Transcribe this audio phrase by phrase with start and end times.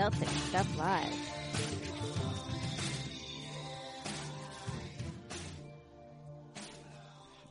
[0.00, 1.30] Celtic Stuff Live.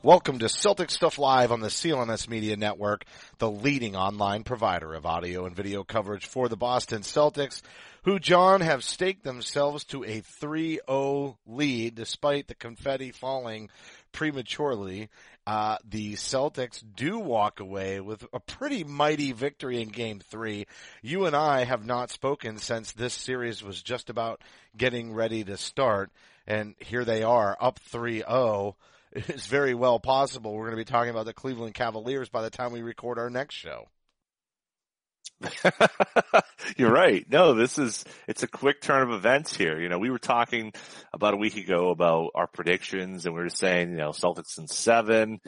[0.02, 3.04] Welcome to Celtic Stuff Live on the CLNS Media Network,
[3.38, 7.62] the leading online provider of audio and video coverage for the Boston Celtics,
[8.02, 13.70] who, John, have staked themselves to a 3-0 lead despite the confetti falling
[14.12, 15.08] prematurely.
[15.46, 20.66] Uh, the Celtics do walk away with a pretty mighty victory in game three.
[21.02, 24.42] You and I have not spoken since this series was just about
[24.76, 26.10] getting ready to start.
[26.46, 28.74] And here they are up 3-0
[29.12, 32.50] it's very well possible we're going to be talking about the Cleveland Cavaliers by the
[32.50, 33.88] time we record our next show.
[36.76, 37.24] You're right.
[37.30, 39.80] No, this is, it's a quick turn of events here.
[39.80, 40.72] You know, we were talking
[41.12, 44.66] about a week ago about our predictions and we were saying, you know, Celtics in
[44.66, 45.40] seven,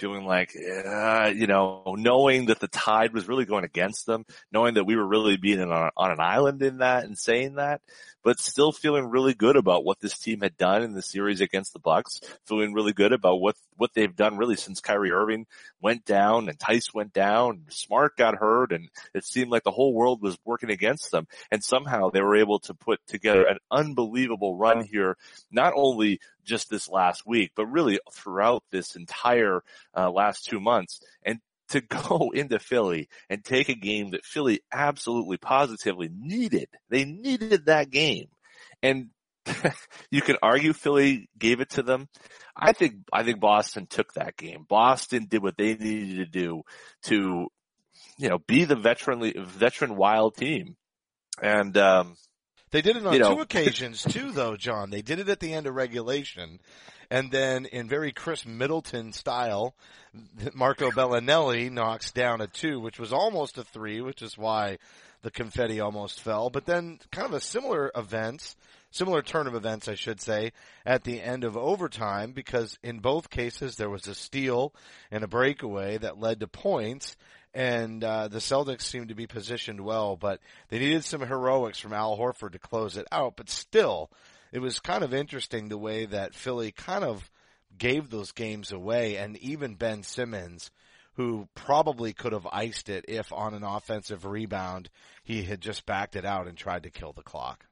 [0.00, 4.74] feeling like, uh, you know, knowing that the tide was really going against them, knowing
[4.74, 7.82] that we were really being on, on an island in that and saying that,
[8.22, 11.72] but still feeling really good about what this team had done in the series against
[11.72, 15.46] the Bucks, feeling really good about what, what they've done really since Kyrie Irving
[15.80, 19.94] went down and Theis went down, Smart got hurt and it seemed like the whole
[19.94, 21.26] world was working against them.
[21.50, 25.16] And somehow they were able to put together an unbelievable run here,
[25.50, 29.62] not only just this last week, but really throughout this entire
[29.96, 31.00] uh, last two months.
[31.24, 31.38] And
[31.70, 36.68] to go into Philly and take a game that Philly absolutely positively needed.
[36.90, 38.28] They needed that game.
[38.82, 39.10] And
[40.10, 42.08] you can argue Philly gave it to them.
[42.54, 44.66] I think, I think Boston took that game.
[44.68, 46.62] Boston did what they needed to do
[47.04, 47.46] to,
[48.18, 50.76] you know, be the veteran, veteran wild team.
[51.40, 52.16] And, um,
[52.70, 54.90] they did it on you know, two occasions too, though, John.
[54.90, 56.60] They did it at the end of regulation,
[57.10, 59.74] and then in very Khris Middleton style,
[60.54, 64.78] Marco Belinelli knocks down a two, which was almost a three, which is why
[65.22, 66.50] the confetti almost fell.
[66.50, 68.56] But then, kind of a similar events,
[68.90, 70.52] similar turn of events, I should say,
[70.86, 74.74] at the end of overtime, because in both cases there was a steal
[75.10, 77.16] and a breakaway that led to points
[77.54, 81.92] and uh, the Celtics seemed to be positioned well, but they needed some heroics from
[81.92, 83.34] Al Horford to close it out.
[83.36, 84.10] But still,
[84.52, 87.30] it was kind of interesting the way that Philly kind of
[87.76, 90.70] gave those games away, and even Ben Simmons,
[91.14, 94.88] who probably could have iced it if on an offensive rebound
[95.22, 97.66] he had just backed it out and tried to kill the clock.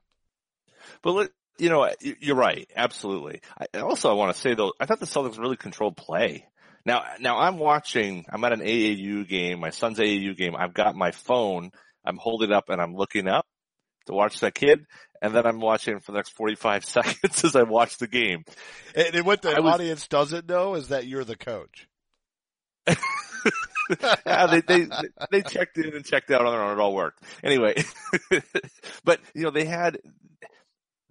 [1.01, 3.41] But let, you know, you're right, absolutely.
[3.57, 6.47] I, also, I want to say though, I thought the Celtics really controlled play.
[6.85, 10.55] Now, now I'm watching, I'm at an AAU game, my son's AAU game.
[10.55, 11.71] I've got my phone.
[12.05, 13.45] I'm holding up and I'm looking up
[14.05, 14.85] to watch that kid.
[15.21, 18.43] And then I'm watching for the next 45 seconds as I watch the game.
[18.95, 21.87] And, and what the was- audience doesn't know is that you're the coach.
[24.25, 24.87] yeah, they, they,
[25.31, 26.77] they checked in and checked out on their own.
[26.77, 27.21] It all worked.
[27.43, 27.75] Anyway,
[29.03, 29.99] but you know, they had,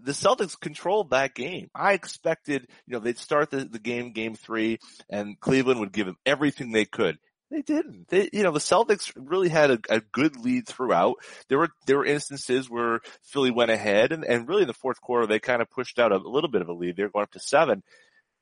[0.08, 1.68] the Celtics controlled that game.
[1.74, 4.78] I expected, you know, they'd start the, the game, game three,
[5.10, 7.18] and Cleveland would give them everything they could.
[7.50, 8.08] They didn't.
[8.08, 11.16] They, you know, the Celtics really had a, a good lead throughout.
[11.50, 14.98] There were, there were instances where Philly went ahead and, and really in the fourth
[15.02, 16.96] quarter, they kind of pushed out a, a little bit of a lead.
[16.96, 17.82] They were going up to seven.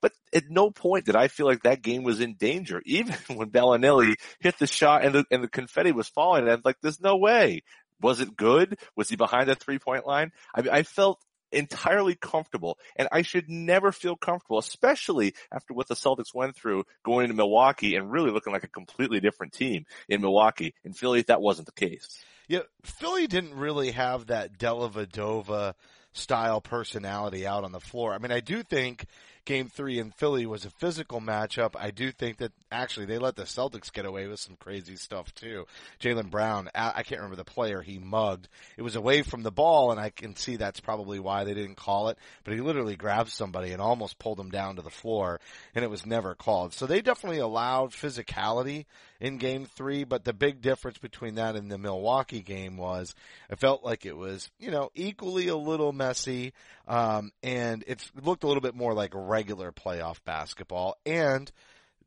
[0.01, 2.81] But at no point did I feel like that game was in danger.
[2.87, 6.63] Even when Belinelli hit the shot and the, and the confetti was falling, and I'm
[6.65, 7.63] like, there's no way.
[8.01, 8.79] Was it good?
[8.95, 10.31] Was he behind that three point line?
[10.55, 11.19] I I felt
[11.53, 16.85] entirely comfortable and I should never feel comfortable, especially after what the Celtics went through
[17.05, 20.75] going into Milwaukee and really looking like a completely different team in Milwaukee.
[20.85, 22.23] In Philly, that wasn't the case.
[22.49, 25.75] Yeah, Philly didn't really have that Dellavedova
[26.13, 28.13] style personality out on the floor.
[28.13, 29.07] I mean, I do think
[29.47, 33.37] game three in Philly was a physical matchup, I do think that actually they let
[33.37, 35.67] the Celtics get away with some crazy stuff too.
[36.01, 38.49] Jaylen Brown, I can't remember the player he mugged.
[38.77, 41.77] It was away from the ball and I can see that's probably why they didn't
[41.77, 45.41] call it, but he literally grabbed somebody and almost pulled him down to the floor
[45.75, 46.75] and it was never called.
[46.75, 48.85] So they definitely allowed physicality
[49.21, 53.15] in game three, but the big difference between that and the Milwaukee game was
[53.51, 56.53] it felt like it was, you know, equally a little messy,
[56.87, 60.97] um, and it looked a little bit more like regular playoff basketball.
[61.05, 61.53] And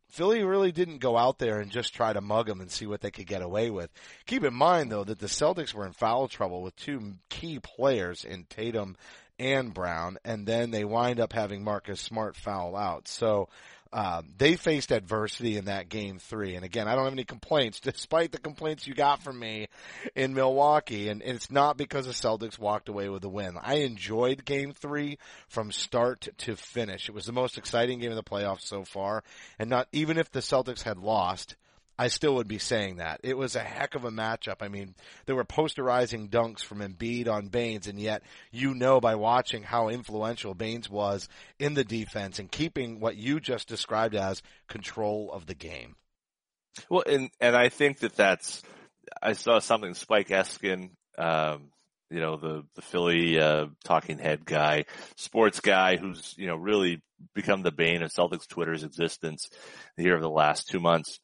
[0.07, 3.01] Philly really didn't go out there and just try to mug them and see what
[3.01, 3.91] they could get away with.
[4.25, 8.25] Keep in mind though that the Celtics were in foul trouble with two key players
[8.25, 8.97] in Tatum
[9.37, 13.07] and Brown, and then they wind up having Marcus Smart foul out.
[13.07, 13.47] So
[13.91, 16.55] um, they faced adversity in that game three.
[16.55, 19.67] And again, I don't have any complaints, despite the complaints you got from me
[20.15, 21.09] in Milwaukee.
[21.09, 23.57] And, and it's not because the Celtics walked away with a win.
[23.61, 27.09] I enjoyed game three from start to finish.
[27.09, 29.23] It was the most exciting game of the playoffs so far.
[29.57, 31.55] And not even if the Celtics had lost,
[31.99, 33.19] I still would be saying that.
[33.23, 34.61] It was a heck of a matchup.
[34.61, 39.15] I mean, there were posterizing dunks from Embiid on Baynes, and yet you know by
[39.15, 41.27] watching how influential Baynes was
[41.59, 45.97] in the defense and keeping what you just described as control of the game.
[46.89, 48.63] Well, and and I think that that's
[49.21, 51.69] I saw something Spike Eskin, um,
[52.09, 54.85] you know, the the Philly uh, talking head guy,
[55.17, 57.01] sports guy, who's you know really
[57.35, 59.49] become the bane of Celtics Twitter's existence
[59.97, 61.19] here over the last two months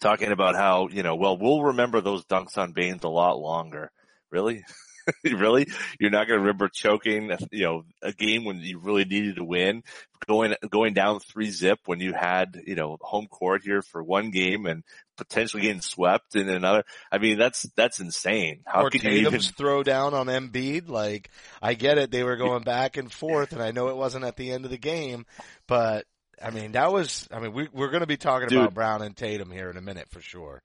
[0.00, 3.90] talking about how, you know, well, we'll remember those dunks on Baynes a lot longer.
[4.30, 4.64] Really?
[5.24, 5.68] really?
[6.00, 9.44] You're not going to remember choking, you know, a game when you really needed to
[9.44, 9.82] win,
[10.26, 14.30] going, going down three zip when you had, you know, home court here for one
[14.30, 14.82] game and
[15.16, 16.84] potentially getting swept in another.
[17.10, 18.62] I mean, that's, that's insane.
[18.66, 20.88] How or could Tatum's you even throw down on Embiid?
[20.88, 21.30] Like,
[21.62, 22.10] I get it.
[22.10, 24.70] They were going back and forth and I know it wasn't at the end of
[24.70, 25.24] the game,
[25.68, 26.04] but
[26.42, 28.58] I mean, that was, I mean, we, we're going to be talking Dude.
[28.58, 30.62] about Brown and Tatum here in a minute for sure.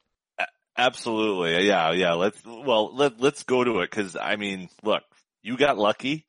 [0.77, 1.65] Absolutely.
[1.65, 1.91] Yeah.
[1.91, 2.13] Yeah.
[2.13, 3.91] Let's, well, let, let's go to it.
[3.91, 5.03] Cause I mean, look,
[5.43, 6.25] you got lucky.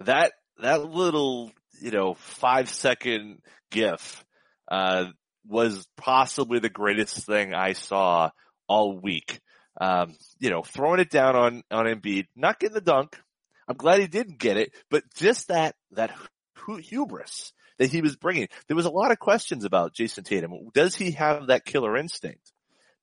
[0.00, 3.38] That, that little, you know, five second
[3.70, 4.24] gif,
[4.70, 5.06] uh,
[5.46, 8.30] was possibly the greatest thing I saw
[8.68, 9.40] all week.
[9.80, 13.18] Um, you know, throwing it down on, on Embiid, not getting the dunk.
[13.66, 16.14] I'm glad he didn't get it, but just that, that
[16.82, 17.52] hubris
[17.82, 18.46] that he was bringing.
[18.68, 20.52] There was a lot of questions about Jayson Tatum.
[20.72, 22.52] Does he have that killer instinct?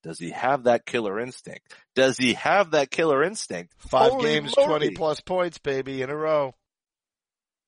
[0.03, 1.75] Does he have that killer instinct?
[1.95, 3.73] Does he have that killer instinct?
[3.77, 4.69] Five Holy games, moly.
[4.69, 6.55] 20 plus points, baby, in a row.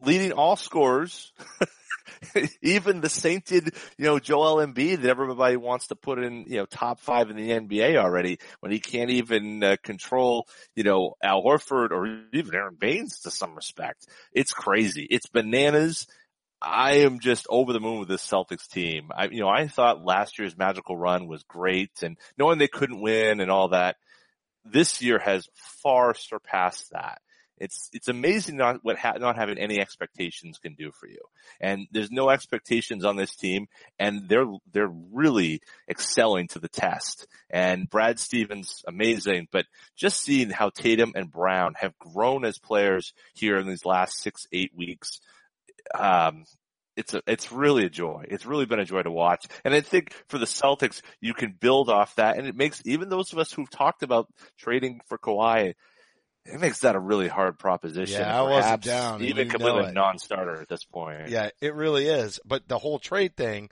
[0.01, 1.33] Leading all scorers.
[2.61, 6.65] Even the sainted, you know, Joel Embiid that everybody wants to put in, you know,
[6.65, 11.43] top five in the NBA already when he can't even uh, control, you know, Al
[11.43, 14.07] Horford or even Aron Baynes to some respect.
[14.33, 15.05] It's crazy.
[15.09, 16.07] It's bananas.
[16.61, 19.09] I am just over the moon with this Celtics team.
[19.15, 23.01] I, you know, I thought last year's magical run was great and knowing they couldn't
[23.01, 23.95] win and all that,
[24.63, 25.47] this year has
[25.81, 27.19] far surpassed that.
[27.57, 31.19] It's, it's amazing not what ha- not having any expectations can do for you.
[31.59, 33.67] And there's no expectations on this team
[33.99, 37.27] and they're, they're really excelling to the test.
[37.49, 39.65] And Brad Stevens, amazing, but
[39.95, 44.47] just seeing how Tatum and Brown have grown as players here in these last six,
[44.51, 45.19] eight weeks
[45.99, 46.45] um,
[46.95, 48.25] it's a, it's really a joy.
[48.27, 49.45] It's really been a joy to watch.
[49.63, 52.37] And I think for the Celtics, you can build off that.
[52.37, 54.27] And it makes even those of us who've talked about
[54.57, 55.73] trading for Kawhi,
[56.45, 58.21] it makes that a really hard proposition.
[58.21, 59.23] Yeah, I wasn't down.
[59.23, 61.29] Even completely non-starter at this point.
[61.29, 62.39] Yeah, it really is.
[62.45, 63.69] But the whole trade thing,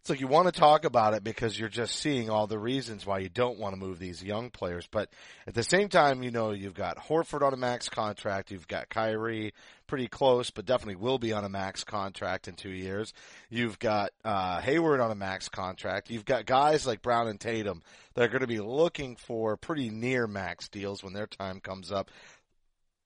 [0.00, 3.06] it's like you want to talk about it because you're just seeing all the reasons
[3.06, 4.86] why you don't want to move these young players.
[4.90, 5.08] But
[5.46, 8.50] at the same time, you know, you've got Horford on a max contract.
[8.50, 9.54] You've got Kyrie
[9.94, 13.12] pretty close, but definitely will be on a max contract in two years.
[13.48, 16.10] You've got, uh, Hayward on a max contract.
[16.10, 17.80] You've got guys like Brown and Tatum
[18.14, 21.92] that are going to be looking for pretty near max deals when their time comes
[21.92, 22.10] up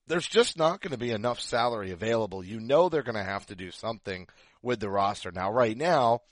[0.06, 2.42] there's just not going to be enough salary available.
[2.42, 4.26] You know they're going to have to do something
[4.62, 5.30] with the roster.
[5.30, 6.22] Now, right now,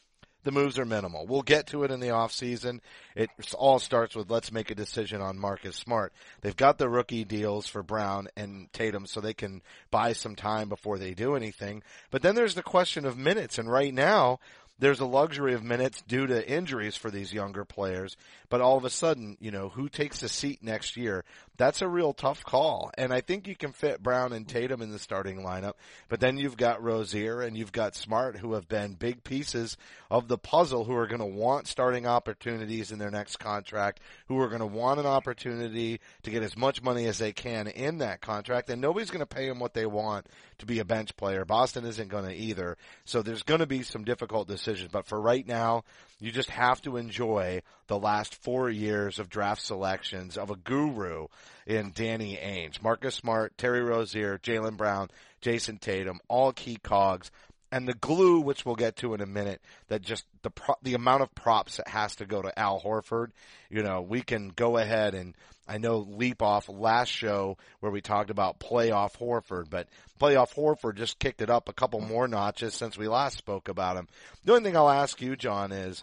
[0.46, 1.26] the moves are minimal.
[1.26, 2.80] We'll get to it in the off season.
[3.16, 6.12] It all starts with let's make a decision on Marcus Smart.
[6.40, 9.60] They've got the rookie deals for Brown and Tatum so they can
[9.90, 11.82] buy some time before they do anything.
[12.12, 14.38] But then there's the question of minutes and right now
[14.78, 18.16] there's a luxury of minutes due to injuries for these younger players.
[18.48, 21.24] But all of a sudden, you know, who takes a seat next year?
[21.56, 22.90] That's a real tough call.
[22.96, 25.74] And I think you can fit Brown and Tatum in the starting lineup,
[26.08, 29.76] but then you've got Rozier and you've got Smart who have been big pieces
[30.10, 34.40] of the puzzle who are going to want starting opportunities in their next contract, who
[34.40, 37.98] are going to want an opportunity to get as much money as they can in
[37.98, 38.70] that contract.
[38.70, 40.26] And nobody's going to pay them what they want
[40.58, 41.44] to be a bench player.
[41.44, 42.76] Boston isn't going to either.
[43.04, 45.84] So there's going to be some difficult decisions, but for right now,
[46.18, 51.26] you just have to enjoy the last four years of draft selections of a guru
[51.66, 52.82] in Danny Ainge.
[52.82, 55.10] Marcus Smart, Terry Rozier, Jaylen Brown,
[55.42, 57.30] Jayson Tatum, all key cogs.
[57.72, 60.94] And the glue, which we'll get to in a minute, that just the pro- the
[60.94, 63.32] amount of props that has to go to Al Horford.
[63.68, 65.34] You know, we can go ahead and
[65.68, 69.88] I know leap off last show where we talked about playoff Horford, but
[70.20, 73.96] playoff Horford just kicked it up a couple more notches since we last spoke about
[73.96, 74.06] him.
[74.44, 76.02] The only thing I'll ask you, John, is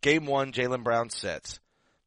[0.00, 1.58] game one, Jaylen Brown sits.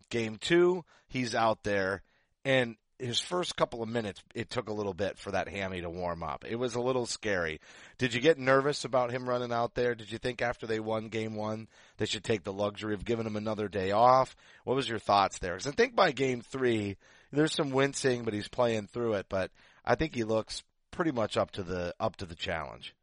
[0.10, 2.04] Game two, he's out there
[2.46, 5.90] and his first couple of minutes, it took a little bit for that hammy to
[5.90, 6.46] warm up.
[6.48, 7.62] It was a little scary.
[7.98, 9.96] Did you get nervous about him running out there?
[9.96, 13.26] Did you think after they won game one, they should take the luxury of giving
[13.26, 14.36] him another day off?
[14.66, 15.54] What was your thoughts there?
[15.54, 16.98] Because I think by game three,
[17.32, 19.28] there's some wincing, but he's playing through it.
[19.30, 19.52] But
[19.86, 22.94] I think he looks pretty much up to the up to the challenge.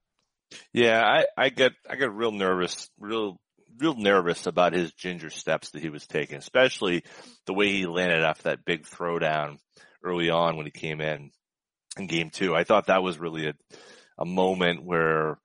[0.72, 3.40] Yeah, I, I get I get real nervous, real
[3.78, 7.04] real nervous about his ginger steps that he was taking, especially
[7.46, 9.58] the way he landed off that big throwdown
[10.02, 11.30] early on when he came in
[11.98, 12.54] in game two.
[12.54, 13.54] I thought that was really a,
[14.18, 15.38] a moment where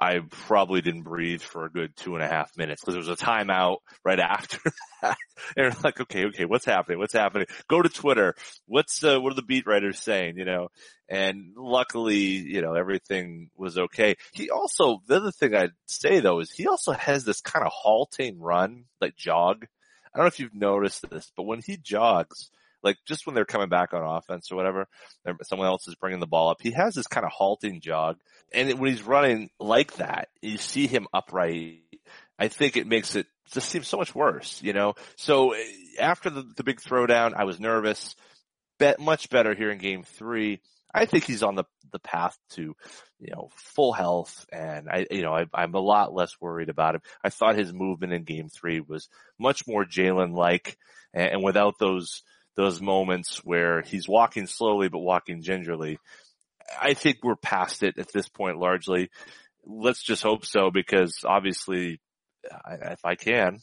[0.00, 3.20] I probably didn't breathe for a good two and a half minutes because there was
[3.20, 4.58] a timeout right after
[5.02, 5.18] that.
[5.56, 6.98] And like, okay, okay, what's happening?
[6.98, 7.46] What's happening?
[7.68, 8.34] Go to Twitter.
[8.66, 10.38] What's, uh, what are the beat writers saying?
[10.38, 10.68] You know,
[11.08, 14.14] and luckily, you know, everything was okay.
[14.32, 17.72] He also, the other thing I'd say though is he also has this kind of
[17.74, 19.66] halting run, like jog.
[20.14, 22.50] I don't know if you've noticed this, but when he jogs,
[22.82, 24.86] like just when they're coming back on offense or whatever,
[25.42, 26.58] someone else is bringing the ball up.
[26.60, 28.18] He has this kind of halting jog,
[28.52, 31.80] and when he's running like that, you see him upright.
[32.38, 34.94] I think it makes it just seem so much worse, you know.
[35.16, 35.64] So eh,
[35.98, 38.14] after the, the big throwdown, I was nervous.
[38.78, 40.60] Bet much better here in Game Three.
[40.92, 42.74] I think he's on the the path to,
[43.18, 46.94] you know, full health, and I, you know, I, I'm a lot less worried about
[46.94, 47.00] him.
[47.22, 49.08] I thought his movement in Game Three was
[49.38, 50.76] much more Jaylen like,
[51.12, 52.22] and, and without those
[52.56, 55.98] those moments where he's walking slowly but walking gingerly.
[56.80, 59.10] I think we're past it at this point largely.
[59.64, 62.00] Let's just hope so because obviously,
[62.70, 63.58] if I can,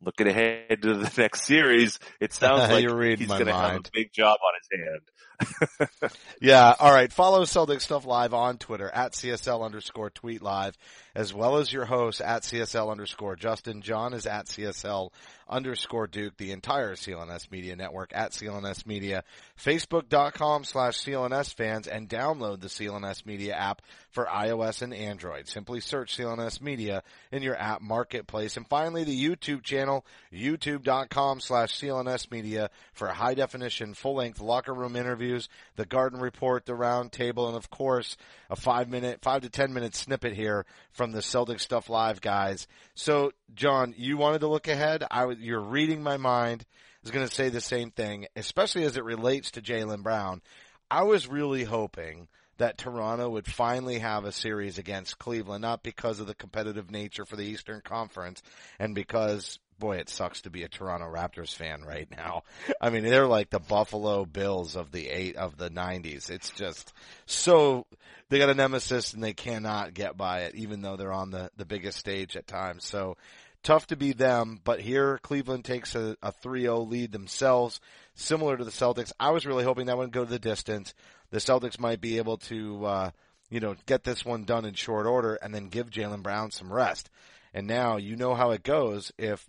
[0.00, 2.84] looking ahead to the next series, it sounds like
[3.18, 5.00] he's going to have a big job on his hand.
[6.40, 6.74] yeah.
[6.78, 7.12] All right.
[7.12, 10.76] Follow Celtic Stuff Live on Twitter at CSL underscore tweet live,
[11.14, 13.82] as well as your host at CSL underscore Justin.
[13.82, 15.10] John is at CSL
[15.48, 19.24] underscore Duke, the entire CLNS Media Network at CLNS Media,
[19.58, 25.48] Facebook.com slash CLNS fans, and download the CLNS Media app for iOS and Android.
[25.48, 27.02] Simply search CLNS Media
[27.32, 28.56] in your app marketplace.
[28.56, 34.74] And finally, the YouTube channel, youtube.com slash CLNS Media for high definition, full length locker
[34.74, 35.27] room interviews,
[35.76, 38.16] the garden report, the round table, and of course,
[38.50, 42.66] a five minute, five to ten minute snippet here from the Celtic Stuff Live guys.
[42.94, 45.04] So, John, you wanted to look ahead.
[45.10, 46.64] I was, you're reading my mind.
[46.70, 50.42] I was going to say the same thing, especially as it relates to Jaylen Brown.
[50.90, 56.18] I was really hoping that Toronto would finally have a series against Cleveland, not because
[56.20, 58.42] of the competitive nature for the Eastern Conference
[58.78, 62.42] and because boy, it sucks to be a Toronto Raptors fan right now.
[62.80, 66.30] I mean, they're like the Buffalo Bills of the eight of the nineties.
[66.30, 66.92] It's just
[67.26, 67.86] so
[68.28, 71.50] they got a nemesis and they cannot get by it, even though they're on the,
[71.56, 72.84] the biggest stage at times.
[72.84, 73.16] So
[73.62, 77.80] tough to be them, but here Cleveland takes a, a 3-0 lead themselves,
[78.14, 79.12] similar to the Celtics.
[79.18, 80.94] I was really hoping that would go to the distance.
[81.30, 83.10] The Celtics might be able to, uh,
[83.50, 86.72] you know, get this one done in short order and then give Jaylen Brown some
[86.72, 87.10] rest.
[87.54, 89.12] And now you know how it goes.
[89.18, 89.46] If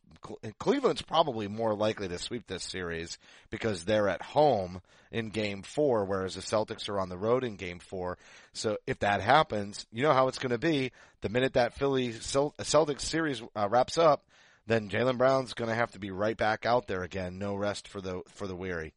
[0.60, 3.18] Cleveland's probably more likely to sweep this series
[3.50, 7.56] because they're at home in game four, whereas the Celtics are on the road in
[7.56, 8.18] game four.
[8.53, 10.91] So if that happens, you know how it's going to be.
[11.22, 14.25] The minute that Philly Celtics series uh, wraps up,
[14.68, 17.39] then Jaylen Brown's going to have to be right back out there again.
[17.39, 18.94] No rest for the, for the weary.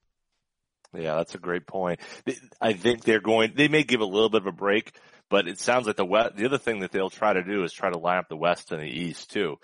[0.95, 2.01] Yeah, that's a great point.
[2.61, 4.93] I think they're going, they may give a little bit of a break,
[5.33, 7.73] but it sounds like the West, the other thing that they'll try to do is
[7.73, 9.57] try to line up the West and the East too.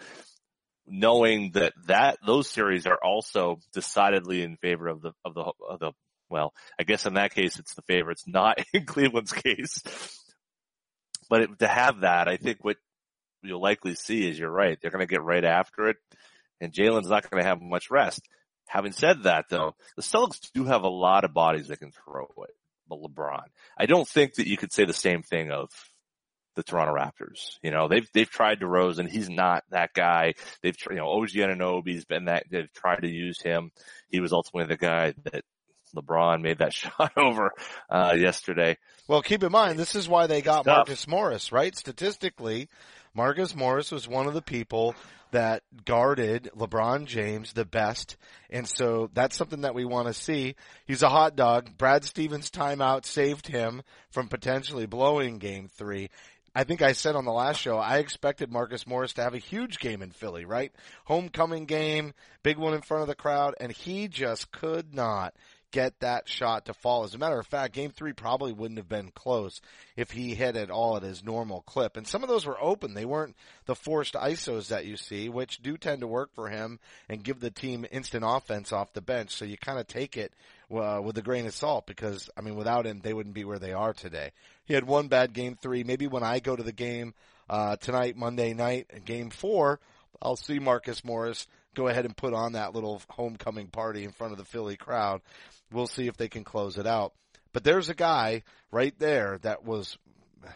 [0.87, 5.79] Knowing that that, those series are also decidedly in favor of the, of the, of
[5.79, 5.93] the,
[6.31, 9.83] well, I guess in that case it's the favorites, not in Cleveland's case.
[11.29, 12.79] But it, to have that, I think what
[13.43, 14.79] you'll likely see is you're right.
[14.81, 15.99] They're going to get right after it
[16.63, 18.23] and Jaylen's not going to have much rest.
[18.69, 22.27] Having said that though, the Celtics do have a lot of bodies that can throw
[22.39, 22.55] it.
[22.97, 23.45] LeBron,
[23.77, 25.71] I don't think that you could say the same thing of
[26.57, 27.59] the Toronto Raptors.
[27.63, 29.09] You know, they've, they've tried DeRozan.
[29.09, 30.35] He's not that guy.
[30.63, 33.71] They've, you know, OG Anunoby's been that, they've tried to use him.
[34.09, 35.45] He was ultimately the guy that
[35.95, 37.53] LeBron made that shot over,
[37.89, 38.77] uh, yesterday.
[39.07, 40.67] Well, keep in mind, this is why they got.
[40.67, 41.77] Marcus Morris, right?
[41.77, 42.69] Statistically,
[43.19, 44.95] Marcus Morris was one of the people
[45.33, 48.17] that guarded LeBron James the best.
[48.49, 50.55] And so that's something that we want to see.
[50.87, 51.77] He's a hot dog.
[51.77, 56.11] Brad Stevens timeout saved him from potentially blowing game three.
[56.55, 59.39] I think I said on the last show, I expected Marcus Morris to have a
[59.39, 60.71] huge game in Philly, right?
[61.05, 65.35] Homecoming game, big one in front of the crowd, and he just could not
[65.71, 67.05] get that shot to fall.
[67.05, 69.61] As a matter of fact, game three probably wouldn't have been close
[69.97, 71.97] if he hit it all at his normal clip.
[71.97, 72.95] And some of those were open.
[72.95, 76.79] They weren't the forced ISOs that you see, which do tend to work for him
[77.09, 79.31] and give the team instant offense off the bench.
[79.31, 80.33] So you kind of take it
[80.71, 83.59] uh, with a grain of salt because, I mean, without him, they wouldn't be where
[83.59, 84.33] they are today.
[84.65, 85.85] He had one bad game three.
[85.85, 87.15] Maybe when I go to the game,
[87.51, 89.81] uh, tonight, Monday night, game four,
[90.21, 94.33] I'll see Marcus Morris go ahead and put on that little homecoming party in front
[94.33, 95.21] of the Philly crowd.
[95.73, 97.13] We'll see if they can close it out.
[97.53, 99.99] But there's a guy right there that was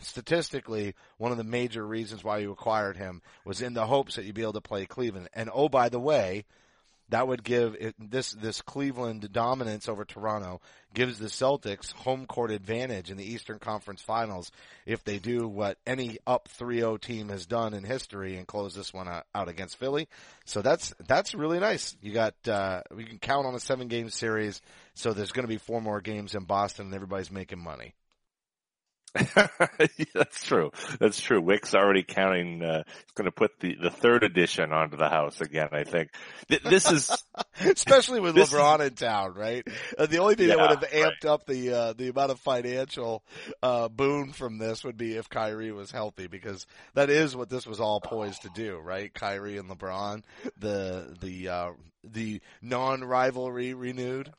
[0.00, 4.24] statistically one of the major reasons why you acquired him was in the hopes that
[4.24, 5.28] you'd be able to play Cleveland.
[5.34, 6.44] And oh, by the way,
[7.08, 10.60] that would give it, this this Cleveland dominance over Toronto
[10.94, 14.50] gives the Celtics home court advantage in the Eastern Conference Finals
[14.86, 18.92] if they do what any up 3-0 team has done in history and close this
[18.92, 20.08] one out, against Philly.
[20.44, 21.96] So that's that's really nice.
[22.00, 24.60] You got uh we can count on a 7 game series.
[24.94, 27.94] So there's going to be four more games in Boston and everybody's making money.
[30.14, 30.70] That's true.
[30.98, 31.40] That's true.
[31.40, 32.62] Wyc's already counting.
[32.62, 35.68] Uh, he's going to put the the third edition onto the house again.
[35.72, 36.10] I think
[36.48, 37.10] Th- this is
[37.60, 39.66] especially with LeBron in town, right?
[39.98, 43.22] Uh, the only thing that would have amped up the uh, the amount of financial
[43.62, 47.66] uh, boon from this would be if Kyrie was healthy, because that is what this
[47.66, 49.12] was all poised to do, right?
[49.12, 50.22] Kyrie and LeBron,
[50.58, 51.70] the the uh,
[52.04, 54.32] the non rivalry renewed.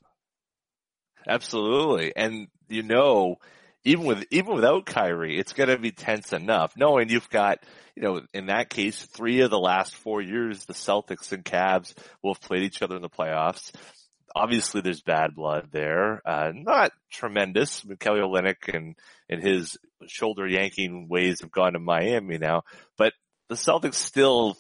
[1.28, 3.38] absolutely, and you know,
[3.86, 7.60] even with even without Kyrie, it's going to be tense enough, knowing you've got.
[7.96, 11.94] You know, in that case, three of the last four years, the Celtics and Cavs
[12.24, 13.72] will have played each other in the playoffs.
[14.36, 16.20] Obviously, there's bad blood there.
[16.28, 17.86] Uh, not tremendous.
[18.00, 18.96] Kelly Olynyk and,
[19.30, 22.64] and his shoulder yanking ways have gone to Miami now,
[22.98, 23.14] but
[23.50, 24.58] the Celtics still,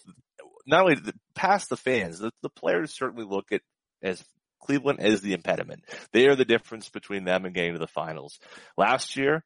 [0.67, 3.61] not only the, past the fans, the, the players certainly look at
[4.03, 4.23] as
[4.63, 5.83] Cleveland is the impediment.
[6.11, 8.39] They are the difference between them and getting to the finals.
[8.77, 9.43] Last year,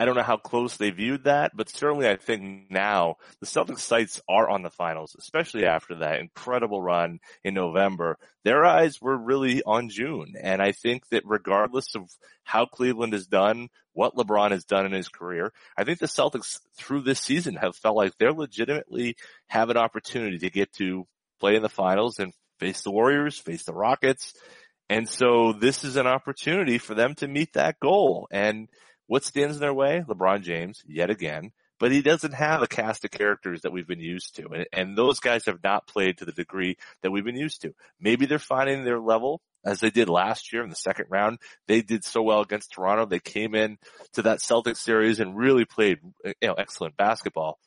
[0.00, 3.80] I don't know how close they viewed that, but certainly I think now the Celtics
[3.80, 8.16] sights are on the finals, especially after that incredible run in November.
[8.44, 10.34] Their eyes were really on June.
[10.40, 12.08] And I think that regardless of
[12.44, 16.60] how Cleveland has done, what LeBron has done in his career, I think the Celtics
[16.76, 19.16] through this season have felt like they're legitimately
[19.48, 21.08] have an opportunity to get to
[21.40, 24.34] play in the finals and face the Warriors, face the Rockets.
[24.88, 28.26] And so this is an opportunity for them to meet that goal.
[28.30, 28.68] And
[29.06, 30.02] what stands in their way?
[30.06, 31.52] LeBron James, yet again.
[31.80, 34.48] But he doesn't have a cast of characters that we've been used to.
[34.48, 37.74] And, and those guys have not played to the degree that we've been used to.
[38.00, 41.38] Maybe they're finding their level as they did last year in the second round.
[41.68, 43.06] They did so well against Toronto.
[43.06, 43.78] They came in
[44.14, 47.58] to that Celtics series and really played, you know, excellent basketball.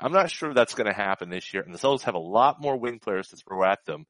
[0.00, 1.62] I'm not sure that's going to happen this year.
[1.62, 4.06] And the Celtics have a lot more wing players to throw at them.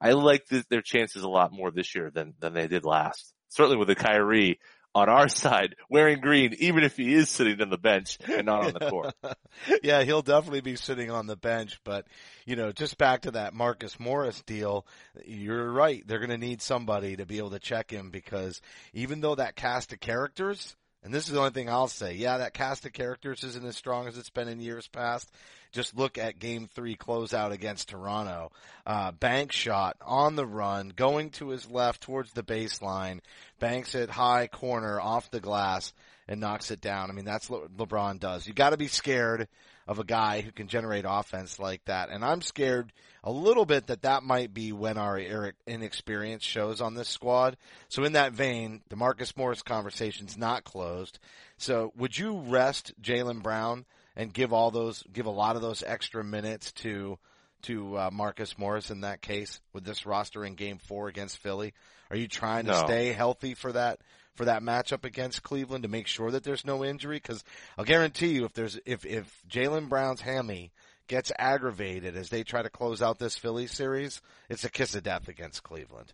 [0.00, 3.32] I like th- their chances a lot more this year than, than they did last.
[3.48, 4.58] Certainly with the Kyrie
[4.94, 8.66] on our side wearing green, even if he is sitting on the bench and not
[8.66, 9.14] on the court.
[9.82, 12.06] yeah, he'll definitely be sitting on the bench, but
[12.46, 14.86] you know, just back to that Marcus Morris deal,
[15.24, 16.02] you're right.
[16.06, 18.60] They're going to need somebody to be able to check him because
[18.92, 22.38] even though that cast of characters, and this is the only thing I'll say, yeah,
[22.38, 25.30] that cast of characters isn't as strong as it's been in years past.
[25.70, 28.50] Just look at game three closeout against Toronto.
[28.86, 33.20] Uh, bank shot on the run, going to his left towards the baseline,
[33.60, 35.92] banks it high corner off the glass
[36.26, 37.10] and knocks it down.
[37.10, 38.46] I mean, that's what LeBron does.
[38.46, 39.48] You gotta be scared
[39.88, 42.10] of a guy who can generate offense like that.
[42.10, 42.92] And I'm scared
[43.24, 45.18] a little bit that that might be when our
[45.66, 47.56] inexperience shows on this squad.
[47.88, 51.18] So in that vein, the Marcus Morris conversation's not closed.
[51.56, 55.82] So would you rest Jaylen Brown and give all those, give a lot of those
[55.82, 57.18] extra minutes to,
[57.62, 61.74] to uh, Marcus Morris in that case with this roster in game four against Philly?
[62.10, 62.84] Are you trying to No.
[62.84, 64.00] stay healthy for that,
[64.34, 67.20] for that matchup against Cleveland to make sure that there's no injury?
[67.20, 67.44] Cause
[67.76, 70.72] I'll guarantee you if there's, if, if Jaylen Brown's hammy
[71.08, 75.02] gets aggravated as they try to close out this Philly series, it's a kiss of
[75.02, 76.12] death against Cleveland.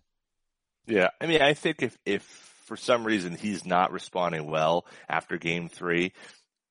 [0.87, 2.23] Yeah, I mean, I think if if
[2.67, 6.13] for some reason he's not responding well after Game Three,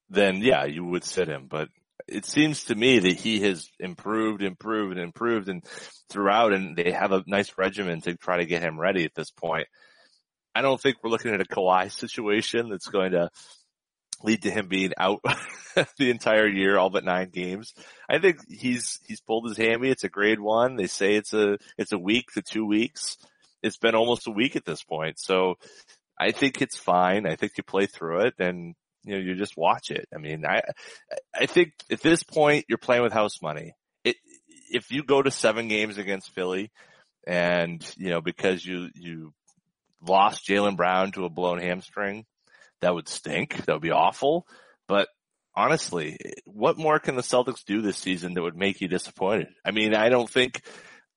[0.09, 1.47] then yeah, you would sit him.
[1.49, 1.69] But
[2.07, 5.63] it seems to me that he has improved, improved, and improved, and
[6.09, 9.31] throughout, and they have a nice regimen to try to get him ready at this
[9.31, 9.67] point.
[10.55, 13.29] I don't think we're looking at a Kawhi situation that's going to
[14.21, 15.21] lead to him being out
[15.97, 17.73] the entire year, all but nine games.
[18.09, 19.89] I think he's he's pulled his hammy.
[19.89, 20.75] It's a grade one.
[20.75, 23.17] They say it's a it's a week to two weeks.
[23.61, 25.55] It's been almost a week at this point, so
[26.19, 27.25] I think it's fine.
[27.25, 30.07] I think you play through it and you know you just watch it.
[30.13, 30.61] I mean, I
[31.33, 33.73] I think at this point you're playing with house money.
[34.03, 34.15] It
[34.71, 36.71] if you go to seven games against Philly
[37.27, 39.33] and you know because you you
[40.01, 42.25] lost Jaylen Brown to a blown hamstring,
[42.81, 43.65] that would stink.
[43.65, 44.45] That would be awful.
[44.87, 45.07] But
[45.55, 49.47] honestly, what more can the Celtics do this season that would make you disappointed?
[49.63, 50.61] I mean, I don't think,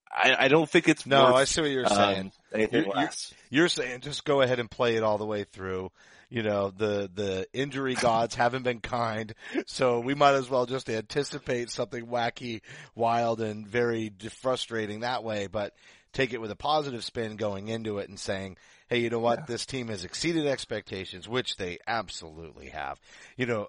[0.09, 2.19] I, I don't think it's No, worth, I see what you're saying.
[2.27, 3.09] um, anything You're-
[3.49, 5.89] You're saying just go ahead and play it all the way through.
[6.29, 9.33] You know, the, the injury gods haven't been kind,
[9.65, 12.61] so we might as well just anticipate something wacky,
[12.95, 14.11] wild, and very
[14.41, 15.73] frustrating that way, but
[16.11, 18.57] take it with a positive spin going into it and saying,
[18.89, 19.47] hey, you know what?
[19.47, 22.99] This team has exceeded expectations, which they absolutely have.
[23.37, 23.67] You know,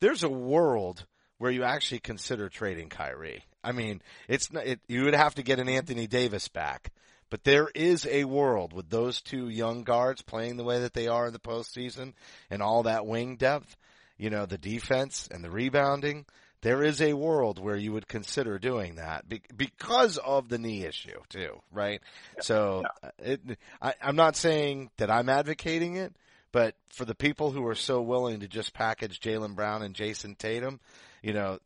[0.00, 1.06] there's a world
[1.38, 3.44] where you actually consider trading Kyrie.
[3.64, 6.92] I mean, it's not, it, you would have to get an Anthony Davis back.
[7.32, 11.08] But there is a world with those two young guards playing the way that they
[11.08, 12.12] are in the postseason
[12.50, 13.74] and all that wing depth,
[14.18, 16.26] you know, the defense and the rebounding.
[16.60, 20.84] There is a world where you would consider doing that be- because of the knee
[20.84, 22.02] issue too, right?
[22.42, 23.40] So uh, it,
[23.80, 26.14] I, I'm not saying that I'm advocating it,
[26.52, 30.36] but for the people who are so willing to just package Jaylen Brown and Jayson
[30.36, 30.80] Tatum,
[31.22, 31.58] you know,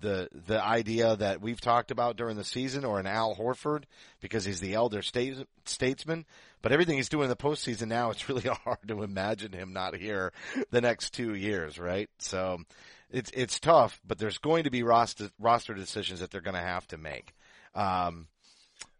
[0.00, 3.84] the, the idea that we've talked about during the season or an Al Horford
[4.20, 6.24] because he's the elder state, statesman,
[6.62, 9.96] but everything he's doing in the postseason now, it's really hard to imagine him not
[9.96, 10.32] here
[10.70, 12.08] the next two years, right?
[12.18, 12.58] So
[13.10, 16.60] it's, it's tough, but there's going to be roster, roster decisions that they're going to
[16.60, 17.34] have to make.
[17.74, 18.28] Um,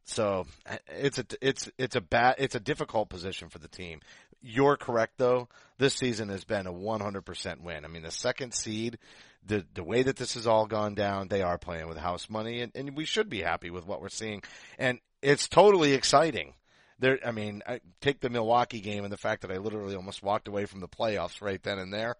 [0.04, 0.46] so
[0.88, 4.00] it's a it's it's a bad it's a difficult position for the team.
[4.42, 5.48] You're correct though.
[5.78, 7.84] This season has been a 100% win.
[7.84, 8.98] I mean, the second seed,
[9.46, 12.60] the the way that this has all gone down, they are playing with house money,
[12.60, 14.42] and, and we should be happy with what we're seeing.
[14.78, 16.54] And it's totally exciting.
[16.98, 20.22] There, I mean, I take the Milwaukee game and the fact that I literally almost
[20.22, 22.16] walked away from the playoffs right then and there.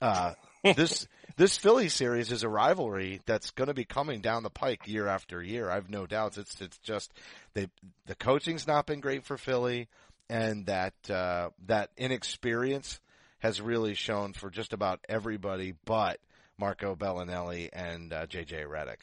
[0.00, 0.32] Uh,
[0.76, 4.86] this this Philly series is a rivalry that's going to be coming down the pike
[4.86, 5.70] year after year.
[5.70, 6.38] I've no doubts.
[6.38, 7.12] It's it's just
[7.52, 7.68] they
[8.06, 9.88] the coaching's not been great for Philly,
[10.30, 13.00] and that uh, that inexperience
[13.40, 16.18] has really shown for just about everybody, but
[16.58, 19.02] Marco Belinelli and uh, JJ Redick.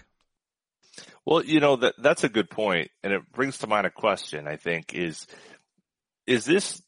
[1.26, 4.48] Well, you know that that's a good point, and it brings to mind a question.
[4.48, 5.26] I think is
[6.28, 6.82] is this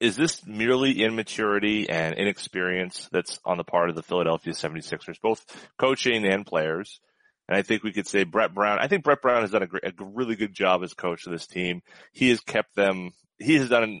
[0.00, 5.44] is this merely immaturity and inexperience that's on the part of the Philadelphia 76ers, both
[5.76, 7.00] coaching and players?
[7.48, 8.78] And I think we could say Brett Brown.
[8.78, 11.32] I think Brett Brown has done a, great, a really good job as coach of
[11.32, 11.80] this team.
[12.12, 13.12] He has kept them.
[13.38, 14.00] He has done an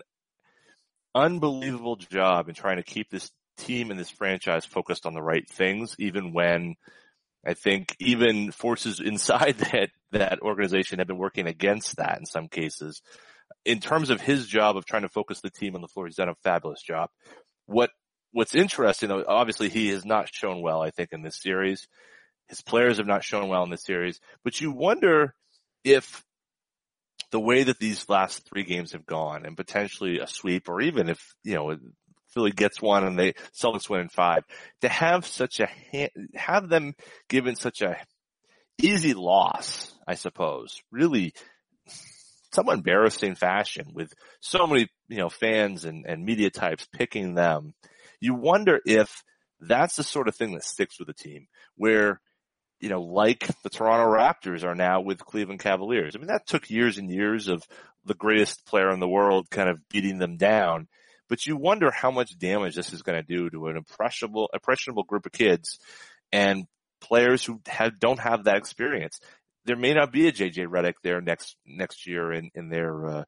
[1.14, 5.48] unbelievable job in trying to keep this team and this franchise focused on the right
[5.48, 6.76] things, even when
[7.46, 12.48] I think even forces inside that, that organization have been working against that in some
[12.48, 13.02] cases.
[13.64, 16.16] In terms of his job of trying to focus the team on the floor, he's
[16.16, 17.10] done a fabulous job.
[17.66, 17.90] What,
[18.32, 21.86] what's interesting though, obviously he has not shown well, I think, in this series.
[22.48, 25.34] His players have not shown well in this series, but you wonder
[25.84, 26.24] if
[27.30, 31.10] the way that these last three games have gone and potentially a sweep or even
[31.10, 31.76] if, you know,
[32.38, 34.44] Philly gets one and they Celtics win in five,
[34.82, 35.68] to have such a
[36.34, 36.94] have them
[37.28, 37.96] given such a
[38.80, 41.34] easy loss, I suppose, really
[42.52, 47.74] some embarrassing fashion with so many you know fans and, and media types picking them.
[48.20, 49.24] You wonder if
[49.58, 52.20] that's the sort of thing that sticks with a team where
[52.80, 56.14] you know, like the Toronto Raptors are now with Cleveland Cavaliers.
[56.14, 57.64] I mean, that took years and years of
[58.04, 60.86] the greatest player in the world kind of beating them down.
[61.28, 65.04] But you wonder how much damage this is going to do to an impressionable, impressionable
[65.04, 65.78] group of kids
[66.32, 66.66] and
[67.00, 69.20] players who have, don't have that experience.
[69.64, 73.24] There may not be a JJ Redick there next, next year in, in their, uh,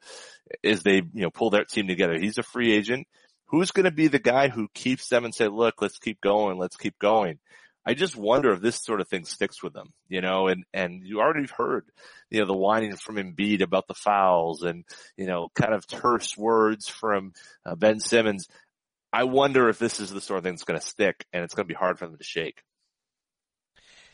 [0.65, 2.19] as they, you know, pull their team together.
[2.19, 3.07] He's a free agent.
[3.49, 6.57] Who's going to be the guy who keeps them and say, look, let's keep going.
[6.57, 7.39] Let's keep going.
[7.91, 11.03] I just wonder if this sort of thing sticks with them, you know, and, and
[11.05, 11.87] you already heard,
[12.31, 14.85] you know, the whining from Embiid about the fouls and,
[15.17, 17.33] you know, kind of terse words from
[17.67, 18.47] uh, Ben Simmons.
[19.13, 21.57] I wonder if this is the sort of thing that's going to stick and it's
[21.57, 22.63] going to be hard for them to shake.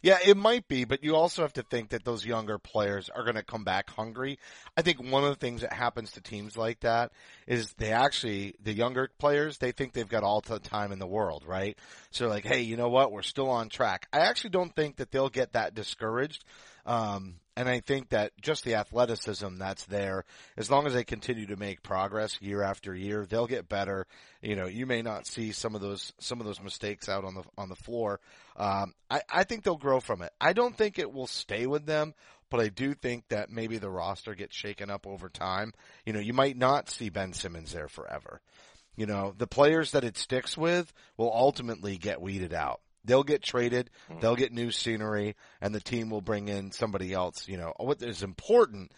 [0.07, 3.25] Yeah, it might be, but you also have to think that those younger players are
[3.25, 4.39] going to come back hungry.
[4.77, 7.11] I think one of the things that happens to teams like that
[7.49, 11.09] is they actually, the younger players, they think they've got all the time in the
[11.09, 11.77] world, right?
[12.13, 13.11] So like, hey, you know what?
[13.11, 14.07] We're still on track.
[14.13, 16.45] I actually don't think that they'll get that discouraged.
[16.85, 20.25] Um, and I think that just the athleticism that's there,
[20.59, 24.07] as long as they continue to make progress year after year, they'll get better.
[24.43, 27.35] You know, you may not see some of those some of those mistakes out on
[27.35, 28.21] the on the floor.
[28.57, 30.33] Um, I, I think they'll grow from it.
[30.39, 32.13] I don't think it will stay with them,
[32.51, 35.73] but I do think that maybe the roster gets shaken up over time.
[36.05, 38.41] You know, you might not see Ben Simmons there forever.
[38.97, 42.81] You know, the players that it sticks with will ultimately get weeded out.
[43.07, 44.21] They'll get traded, hmm.
[44.21, 47.49] they'll get new scenery, and the team will bring in somebody else.
[47.49, 48.93] You know, what is important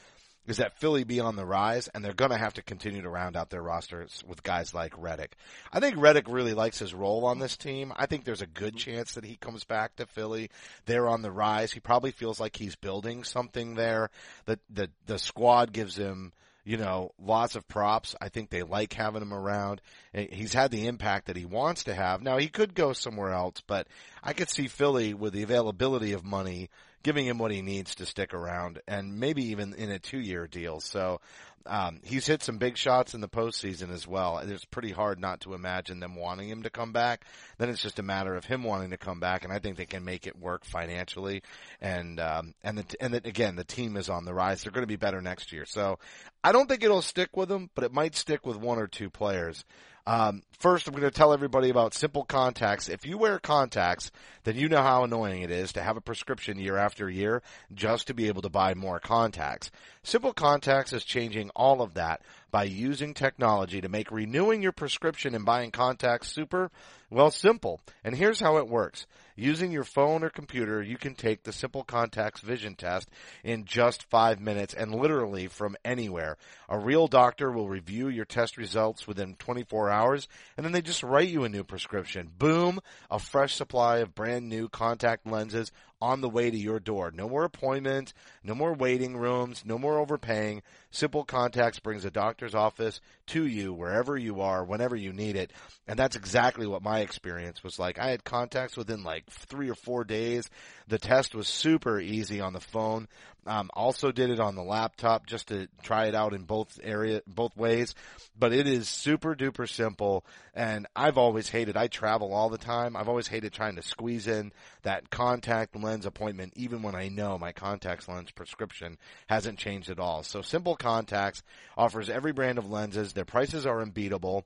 [0.46, 3.10] is that Philly be on the rise, and they're going to have to continue to
[3.10, 5.32] round out their rosters with guys like Redick.
[5.70, 7.92] I think Redick really likes his role on this team.
[7.94, 8.78] I think there's a good hmm.
[8.78, 10.50] chance that he comes back to Philly.
[10.86, 11.70] They're on the rise.
[11.70, 14.10] He probably feels like he's building something there.
[14.46, 16.32] The the the squad gives him
[16.68, 18.14] you know, lots of props.
[18.20, 19.80] I think they like having him around.
[20.12, 22.20] He's had the impact that he wants to have.
[22.20, 23.86] Now he could go somewhere else, but
[24.22, 26.68] I could see Philly with the availability of money
[27.02, 30.46] giving him what he needs to stick around and maybe even in a two year
[30.46, 30.80] deal.
[30.80, 31.22] So,
[31.66, 34.38] um, he's hit some big shots in the postseason as well.
[34.38, 37.24] It's pretty hard not to imagine them wanting him to come back.
[37.58, 39.86] Then it's just a matter of him wanting to come back, and I think they
[39.86, 41.42] can make it work financially.
[41.80, 44.62] And um, and the, and the, again, the team is on the rise.
[44.62, 45.64] They're going to be better next year.
[45.64, 45.98] So
[46.42, 49.10] I don't think it'll stick with them, but it might stick with one or two
[49.10, 49.64] players.
[50.08, 52.88] Um, first, I'm going to tell everybody about Simple Contacts.
[52.88, 54.10] If you wear contacts,
[54.44, 57.42] then you know how annoying it is to have a prescription year after year
[57.74, 59.70] just to be able to buy more contacts.
[60.02, 65.34] Simple Contacts is changing all of that by using technology to make renewing your prescription
[65.34, 66.70] and buying contacts super,
[67.10, 67.80] well, simple.
[68.04, 69.06] And here's how it works.
[69.36, 73.08] Using your phone or computer, you can take the Simple Contacts vision test
[73.44, 76.36] in just five minutes and literally from anywhere.
[76.68, 81.04] A real doctor will review your test results within 24 hours and then they just
[81.04, 82.30] write you a new prescription.
[82.36, 82.80] Boom!
[83.10, 87.10] A fresh supply of brand new contact lenses on the way to your door.
[87.10, 90.62] No more appointments, no more waiting rooms, no more overpaying.
[90.90, 95.52] Simple Contacts brings a doctor's office to you wherever you are, whenever you need it.
[95.86, 97.98] And that's exactly what my experience was like.
[97.98, 100.48] I had contacts within like three or four days.
[100.86, 103.08] The test was super easy on the phone.
[103.48, 107.22] Um, also did it on the laptop just to try it out in both area,
[107.26, 107.94] both ways.
[108.38, 110.24] But it is super duper simple.
[110.54, 112.94] And I've always hated, I travel all the time.
[112.94, 117.38] I've always hated trying to squeeze in that contact lens appointment, even when I know
[117.38, 120.22] my contact lens prescription hasn't changed at all.
[120.22, 121.42] So Simple Contacts
[121.76, 123.14] offers every brand of lenses.
[123.14, 124.44] Their prices are unbeatable.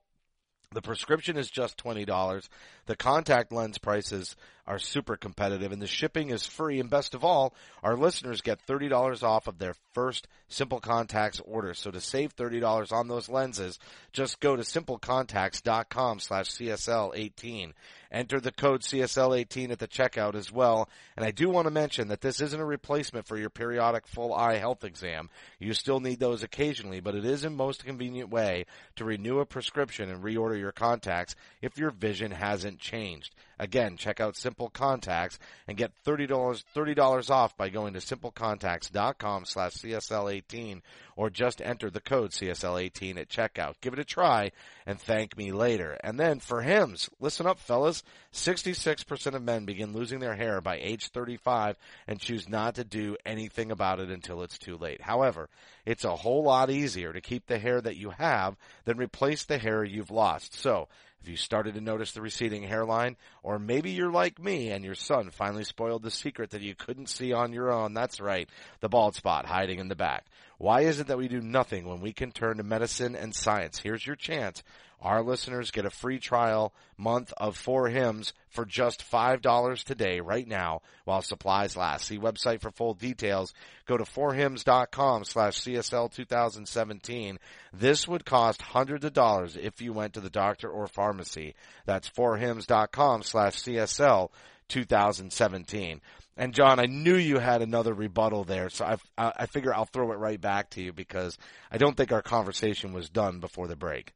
[0.73, 2.49] The prescription is just $20.
[2.87, 6.79] The contact lens prices are super competitive and the shipping is free.
[6.79, 11.75] And best of all, our listeners get $30 off of their first Simple Contacts order.
[11.75, 13.79] So to save $30 on those lenses,
[14.12, 17.72] just go to simplecontacts.com slash CSL18.
[18.12, 20.90] Enter the code CSL18 at the checkout as well.
[21.16, 24.35] And I do want to mention that this isn't a replacement for your periodic full
[24.35, 25.31] eye health exam.
[25.59, 29.46] You still need those occasionally, but it is a most convenient way to renew a
[29.46, 33.35] prescription and reorder your contacts if your vision hasn't changed.
[33.59, 36.29] Again, check out Simple Contacts and get $30,
[36.75, 40.83] $30 off by going to simplecontacts.com slash CSL18
[41.16, 43.75] or just enter the code CSL18 at checkout.
[43.81, 44.53] Give it a try
[44.87, 45.98] and thank me later.
[46.03, 50.79] And then for Hims, listen up fellas, 66% of men begin losing their hair by
[50.81, 55.01] age 35 and choose not to do anything about it until it's too late.
[55.01, 55.48] However,
[55.85, 59.59] it's a whole lot easier to keep the hair that you have than replace the
[59.59, 60.55] hair you've lost.
[60.55, 60.88] So,
[61.23, 64.97] if you started to notice the receding hairline, or maybe you're like me and your
[64.97, 68.49] son finally spoiled the secret that you couldn't see on your own, that's right,
[68.81, 70.27] the bald spot hiding in the back.
[70.59, 73.79] Why is it that we do nothing when we can turn to medicine and science?
[73.79, 74.65] Here's your chance.
[75.03, 80.47] Our listeners get a free trial month of for Hims for just $5 today, right
[80.47, 82.07] now, while supplies last.
[82.07, 83.53] See website for full details.
[83.87, 87.38] Go to forhims.com slash CSL 2017.
[87.73, 91.57] This would cost hundreds of dollars if you went to the doctor or pharmacy.
[91.85, 94.31] That's forhims.com slash CSL
[94.69, 96.01] 2017.
[96.37, 98.85] And John, I knew you had another rebuttal there, so
[99.19, 101.37] I, I figure I'll throw it right back to you because
[101.73, 104.12] I don't think our conversation was done before the break.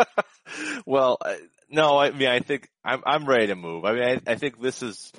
[0.86, 1.18] well,
[1.70, 3.84] no, I mean, I think I'm, I'm ready to move.
[3.84, 5.12] I mean, I, I think this is,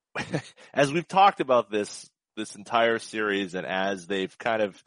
[0.74, 4.82] as we've talked about this, this entire series and as they've kind of,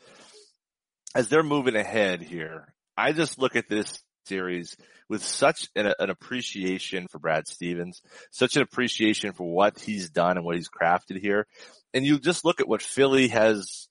[1.15, 4.75] as they're moving ahead here, I just look at this series
[5.09, 8.01] with such an, an appreciation for Brad Stevens,
[8.31, 11.45] such an appreciation for what he's done and what he's crafted here.
[11.93, 13.87] And you just look at what Philly has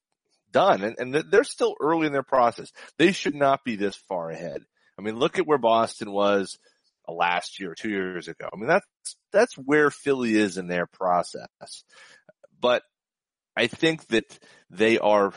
[0.53, 2.71] done and, and they're still early in their process.
[2.99, 4.63] They should not be this far ahead.
[4.99, 6.59] I mean, look at where Boston was
[7.09, 8.49] uh, last year, two years ago.
[8.53, 8.87] I mean, that's,
[9.33, 11.49] that's where Philly is in their process.
[12.61, 12.83] But
[13.57, 14.39] I think that
[14.71, 15.33] they are,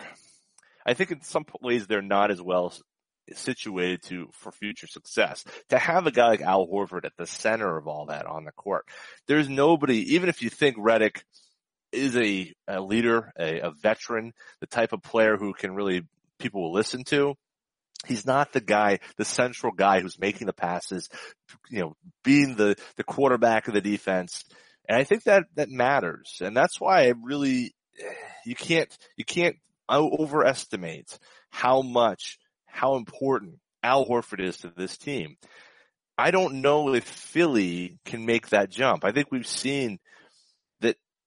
[0.85, 2.73] I think in some ways they're not as well
[3.33, 5.43] situated to, for future success.
[5.69, 8.51] To have a guy like Al Horford at the center of all that on the
[8.51, 8.85] court,
[9.27, 11.23] there's nobody, even if you think Redick
[11.95, 16.03] is a, a leader, a, a veteran, the type of player who can really,
[16.39, 17.35] people will listen to,
[18.05, 21.09] He's not the guy, the central guy who's making the passes,
[21.69, 24.43] you know, being the, the quarterback of the defense.
[24.87, 26.39] And I think that, that matters.
[26.41, 27.73] And that's why I really,
[28.45, 29.55] you can't, you can't
[29.89, 31.17] overestimate
[31.49, 35.37] how much, how important Al Horford is to this team.
[36.17, 39.03] I don't know if Philly can make that jump.
[39.03, 39.99] I think we've seen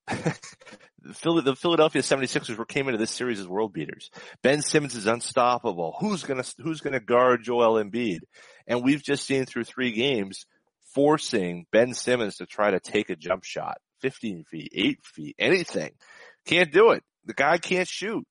[1.02, 4.10] the Philadelphia 76ers were came into this series as world beaters.
[4.42, 5.96] Ben Simmons is unstoppable.
[6.00, 8.20] Who's gonna, who's gonna guard Joel Embiid?
[8.66, 10.46] And we've just seen through three games
[10.94, 15.90] forcing Ben Simmons to try to take a jump shot, 15 feet, 8 feet, anything.
[16.46, 17.02] Can't do it.
[17.24, 18.26] The guy can't shoot.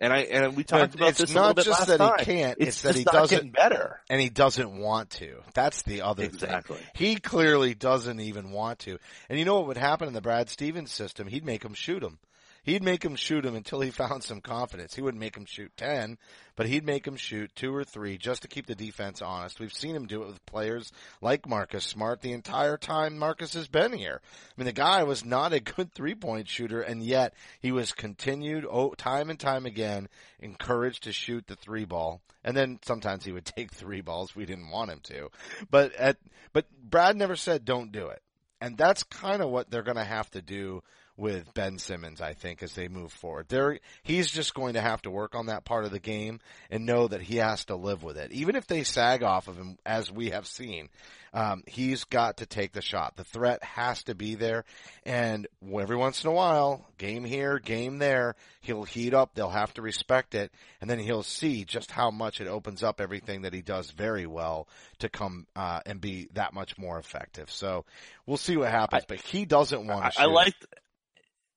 [0.00, 2.18] And I and we talked But about it's this a not just that time.
[2.20, 4.00] he can't, it's, It's, that he doesn't better.
[4.08, 5.42] and he doesn't want to.
[5.54, 6.76] That's the other Exactly.
[6.76, 6.86] thing.
[6.94, 8.98] He clearly doesn't even want to.
[9.28, 11.26] And you know what would happen in the Brad Stevens system?
[11.26, 12.18] He'd make him shoot him.
[12.68, 14.94] He'd make him shoot him until he found some confidence.
[14.94, 16.18] He wouldn't make him shoot 10,
[16.54, 19.58] but he'd make him shoot two or three just to keep the defense honest.
[19.58, 23.68] We've seen him do it with players like Marcus Smart the entire time Marcus has
[23.68, 24.20] been here.
[24.22, 27.92] I mean, the guy was not a good three point shooter and yet he was
[27.92, 30.06] continued oh, time and time again
[30.38, 32.20] encouraged to shoot the three ball.
[32.44, 34.36] And then sometimes he would take three balls.
[34.36, 35.30] We didn't want him to,
[35.70, 36.18] but at,
[36.52, 38.20] but Brad never said don't do it.
[38.60, 40.82] And that's kind of what they're going to have to do
[41.18, 43.48] with Ben Simmons, I think, as they move forward.
[43.48, 46.38] There, he's just going to have to work on that part of the game
[46.70, 48.32] and know that he has to live with it.
[48.32, 50.88] Even if they sag off of him, as we have seen,
[51.34, 53.16] um, he's got to take the shot.
[53.16, 54.64] The threat has to be there,
[55.04, 59.34] and every once in a while, game here, game there, he'll heat up.
[59.34, 63.00] They'll have to respect it, and then he'll see just how much it opens up
[63.00, 64.68] everything that he does very well
[65.00, 67.50] to come uh, and be that much more effective.
[67.50, 67.84] So
[68.24, 69.04] we'll see what happens.
[69.06, 70.20] but he doesn't want I, to.
[70.20, 70.54] I like,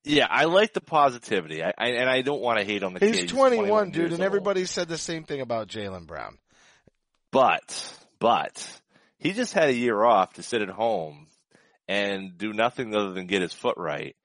[0.04, 1.64] yeah, I like the positivity.
[1.64, 3.16] I, I and I don't want to hate on the kid.
[3.16, 4.22] He's 21, dude, and old.
[4.22, 6.38] everybody said the same thing about Jaylen Brown.
[7.32, 8.82] But, but
[9.18, 11.28] he just had a year off to sit at home
[11.88, 14.16] and do nothing other than get his foot right.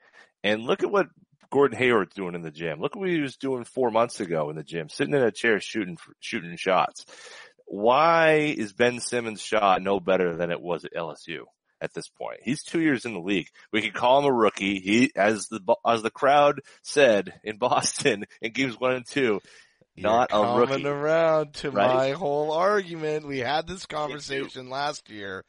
[0.43, 1.07] And look at what
[1.51, 2.81] Gordon Hayward's doing in the gym.
[2.81, 5.31] Look at what he was doing four months ago in the gym, sitting in a
[5.31, 7.05] chair shooting, shooting shots.
[7.67, 11.45] Why is Ben Simmons' shot no better than it was at LSU?
[11.81, 13.49] At this point, he's two years in the league.
[13.71, 14.81] We can call him a rookie.
[14.81, 19.41] He, as the as the crowd said in Boston in games one and two,
[19.97, 21.95] not You're a coming around to right?
[21.95, 23.27] my whole argument.
[23.27, 25.45] We had this conversation last year,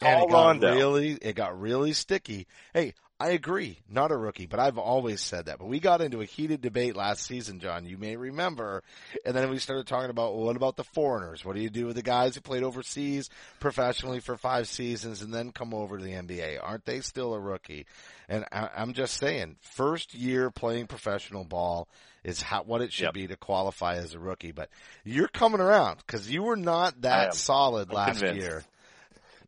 [0.00, 0.74] and it got Rondo.
[0.74, 2.46] really, it got really sticky.
[2.74, 5.58] Hey, I agree, not a rookie, but I've always said that.
[5.58, 7.86] But we got into a heated debate last season, Jon.
[7.86, 8.82] You may remember,
[9.24, 11.42] and then we started talking about well, what about the foreigners?
[11.42, 15.32] What do you do with the guys who played overseas professionally for five seasons and
[15.32, 16.58] then come over to the NBA?
[16.62, 17.86] Aren't they still a rookie?
[18.28, 21.88] And I, I'm just saying, first year playing professional ball
[22.22, 23.14] is how, what it should Yep.
[23.14, 24.52] be to qualify as a rookie.
[24.52, 24.68] But
[25.04, 28.42] you're coming around because you were not that solid I'm last convinced.
[28.46, 28.64] year.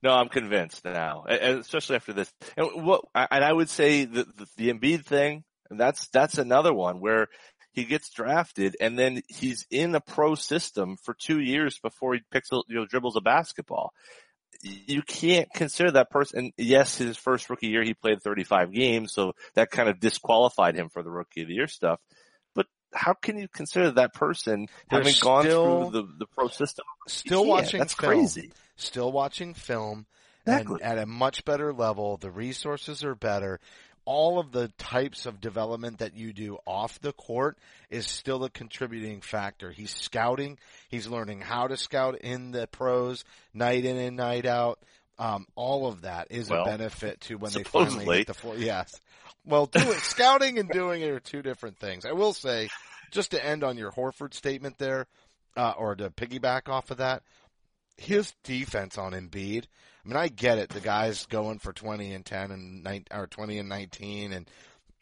[0.03, 2.33] No, I'm convinced now, and- especially after this.
[2.57, 7.01] And what, and I would say the, the, the Embiid thing, that's, that's another one
[7.01, 7.29] where
[7.73, 12.21] he gets drafted and then he's in a pro system for two years before he
[12.33, 13.93] picks, you know, dribbles a basketball.
[14.63, 19.13] You can't consider that person, and yes, his first rookie year he played 35 games,
[19.13, 22.01] so that kind of disqualified him for the rookie of the year stuff.
[22.57, 26.49] But how can you consider that person They're having gone still- through the, the pro
[26.49, 26.87] system?
[27.07, 28.13] Still Yeah, watching That's film.
[28.15, 28.51] crazy.
[28.79, 30.07] Still watching film
[30.47, 30.81] Exactly.
[30.83, 32.17] and at a much better level.
[32.17, 33.61] The resources are better.
[34.07, 37.59] All of the types of development that you do off the court
[37.91, 39.71] is still a contributing factor.
[39.71, 40.59] He's scouting.
[40.88, 44.79] He's learning how to scout in the pros night in and night out.
[45.19, 48.19] Um, all of that is Well, a benefit to when they finally supposedly.
[48.19, 48.57] get the floor.
[48.57, 48.99] Yes.
[49.45, 52.07] Well, doing, scouting and doing it are two different things.
[52.07, 52.69] I will say,
[53.11, 55.07] just to end on your Horford statement there,
[55.57, 57.23] uh, or to piggyback off of that,
[57.99, 59.64] his defense on Embiid.
[60.05, 60.70] I mean, I get it.
[60.70, 64.49] The guy's going for 20 and 10 and 9, or 20 and 19 and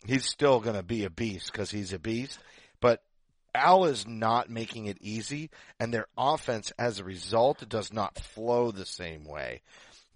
[0.06, 2.38] he's still going to be a beast because he's a beast.
[2.80, 3.02] But
[3.54, 5.50] Al is not making it easy,
[5.80, 9.62] and their offense, as a result, does not flow the same way.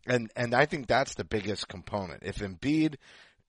[0.06, 2.22] And and I think that's the biggest component.
[2.22, 2.96] If Embiid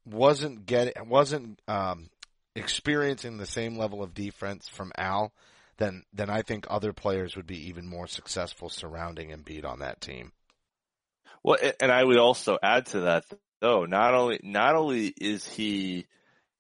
[0.06, 2.10] wasn't getting wasn't um,
[2.56, 5.32] experiencing the same level of defense from Al,
[5.78, 10.02] then then I think other players would be even more successful surrounding Embiid on that
[10.02, 10.32] team.
[11.44, 13.26] Well, and I would also add to that
[13.62, 16.06] though, not only not only is he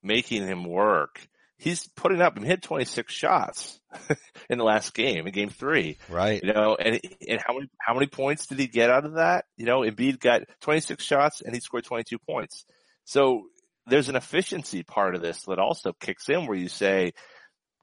[0.01, 3.79] making him work, he's putting up and hit 26 shots
[4.49, 5.97] in the last game, in game three.
[6.09, 6.41] Right.
[6.43, 9.45] You know, and, and how many, how many points did he get out of that?
[9.57, 12.65] You know, Embiid got 26 shots and he scored 22 points.
[13.05, 13.43] So
[13.85, 17.13] there's an efficiency part of this that also kicks in where you say,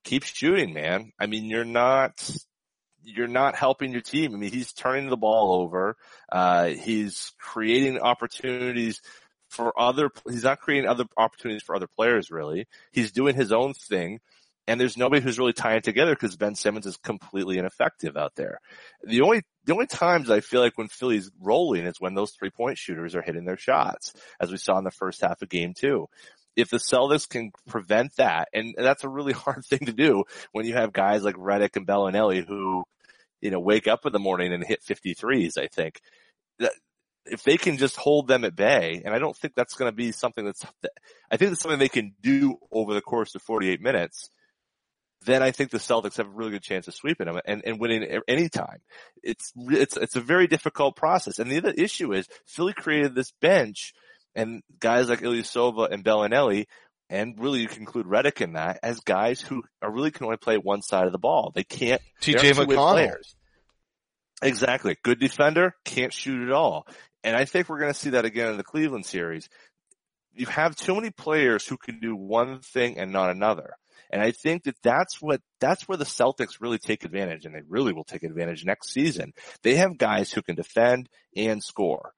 [0.04, 1.12] keep shooting, man.
[1.18, 2.30] I mean, you're not,
[3.02, 4.34] you're not helping your team.
[4.34, 5.96] I mean, he's turning the ball over.
[6.30, 9.00] Uh, he's creating opportunities
[9.48, 12.66] for other, he's not creating other opportunities for other players really.
[12.92, 14.20] He's doing his own thing.
[14.66, 18.60] And there's nobody who's really tying together because Ben Simmons is completely ineffective out there.
[19.02, 22.50] The only, the only times I feel like when Philly's rolling is when those three
[22.50, 25.72] point shooters are hitting their shots, as we saw in the first half of game
[25.72, 26.08] two
[26.58, 30.66] if the Celtics can prevent that, and that's a really hard thing to do when
[30.66, 32.84] you have guys like Redick and Belinelli who,
[33.40, 36.00] you know, wake up in the morning and hit 53s, I think.
[36.58, 36.72] That,
[37.26, 39.94] if they can just hold them at bay, and I don't think that's going to
[39.94, 40.66] be something that's,
[41.30, 44.28] I think it's something they can do over the course of 48 minutes,
[45.24, 47.78] then I think the Celtics have a really good chance of sweeping them and, and
[47.78, 48.78] winning any time.
[49.22, 51.38] It's, it's, it's a very difficult process.
[51.38, 53.92] And the other issue is Philly created this bench
[54.38, 56.66] and guys like Ilyasova and Belinelli,
[57.10, 60.36] and really you can include Redick in that as guys who are really can only
[60.36, 61.50] play one side of the ball.
[61.54, 62.00] They can't.
[62.22, 63.16] TJ McConnell.
[64.40, 64.96] Exactly.
[65.02, 66.86] Good defender, can't shoot at all.
[67.24, 69.48] And I think we're going to see that again in the Cleveland series.
[70.32, 73.72] You have too many players who can do one thing and not another.
[74.12, 77.62] And I think that that's what, that's where the Celtics really take advantage and they
[77.68, 79.32] really will take advantage next season.
[79.64, 82.12] They have guys who can defend and score.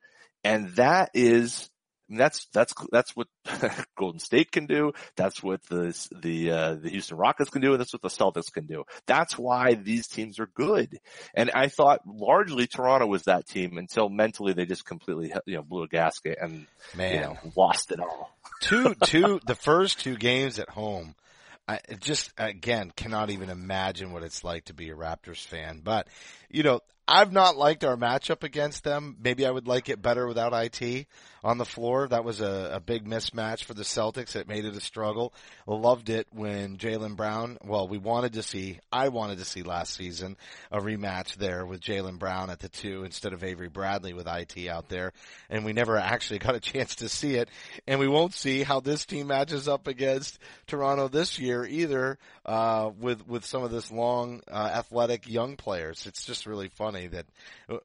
[0.45, 1.71] And that is
[2.19, 3.29] that's that's that's what
[3.97, 4.93] Golden State can do.
[5.17, 8.53] That's what the the uh, the Houston Rockets can do, and that's what the Celtics
[8.53, 8.85] can do.
[9.07, 10.99] That's why these teams are good.
[11.35, 15.63] And I thought largely Toronto was that team until mentally they just completely you know
[15.63, 17.15] blew a gasket and Man.
[17.15, 18.37] you know lost it all.
[18.61, 21.15] two two the first two games at home.
[21.69, 25.83] I just again cannot even imagine what it's like to be a Raptors fan.
[25.85, 26.09] But
[26.49, 26.81] you know,
[27.13, 29.17] I've not liked our matchup against them.
[29.21, 31.09] Maybe I would like it better without IT
[31.43, 32.07] on the floor.
[32.07, 34.37] That was a, a big mismatch for the Celtics.
[34.37, 35.35] It made it a struggle.
[35.67, 39.95] Loved it when Jaylen Brown, well, we wanted to see, I wanted to see last
[39.95, 40.37] season
[40.71, 44.69] a rematch there with Jaylen Brown at the two instead of Avery Bradley with IT
[44.69, 45.13] out there.
[45.49, 47.49] And we never actually got a chance to see it.
[47.89, 50.39] And we won't see how this team matches up against
[50.69, 56.07] Toronto this year either, uh, with, with some of this long, uh, athletic young players.
[56.07, 57.27] It's just really funny that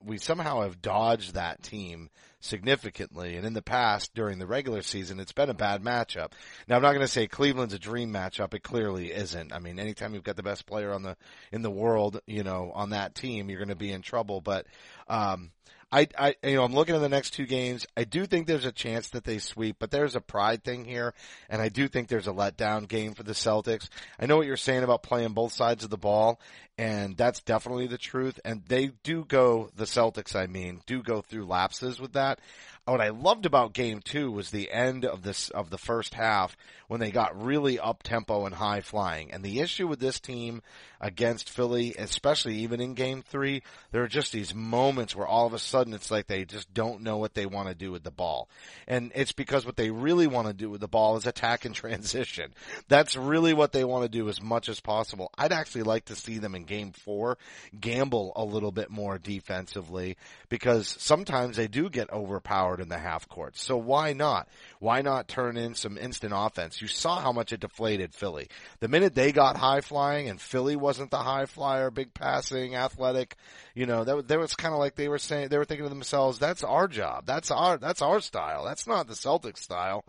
[0.03, 2.09] we somehow have dodged that team
[2.39, 3.35] significantly.
[3.35, 6.31] And in the past, during the regular season, it's been a bad matchup.
[6.67, 8.53] Now, I'm not going to say Cleveland's a dream matchup.
[8.53, 9.53] It clearly isn't.
[9.53, 11.17] I mean, anytime you've got the best player on the
[11.51, 14.41] in the world, you know, on that team, you're going to be in trouble.
[14.41, 14.67] But
[15.07, 15.51] um,
[15.95, 17.87] I, I, you know, I'm looking at the next two games.
[17.95, 21.13] I do think there's a chance that they sweep, but there's a pride thing here,
[21.49, 23.87] and I do think there's a letdown game for the Celtics.
[24.19, 26.41] I know what you're saying about playing both sides of the ball,
[26.77, 28.41] and that's definitely the truth.
[28.43, 32.39] And they do go, the Celtics, I mean, do go through lapses with that
[32.85, 36.55] what I loved about game two was the end of this, of the first half
[36.87, 39.31] when they got really up tempo and high flying.
[39.31, 40.61] And the issue with this team
[41.01, 45.53] against Philly, especially even in game three, there are just these moments where all of
[45.53, 48.11] a sudden it's like they just don't know what they want to do with the
[48.11, 48.49] ball.
[48.87, 51.73] And it's because what they really want to do with the ball is attack and
[51.75, 52.53] transition.
[52.87, 55.31] That's really what they want to do as much as possible.
[55.37, 57.39] I'd actually like to see them in game four
[57.79, 60.17] gamble a little bit more defensively
[60.49, 63.57] because sometimes they do get overpowered in the half court.
[63.57, 64.47] So why not?
[64.79, 66.81] Why not turn in some instant offense?
[66.81, 68.47] You saw how much it deflated Philly.
[68.79, 73.35] The minute they got high flying and Philly wasn't the high flyer, big passing, athletic,
[73.73, 75.89] you know, that, that was kind of like they were saying, they were thinking to
[75.89, 77.25] themselves, that's our job.
[77.25, 78.65] That's our, that's our style.
[78.65, 80.05] That's not the Celtics style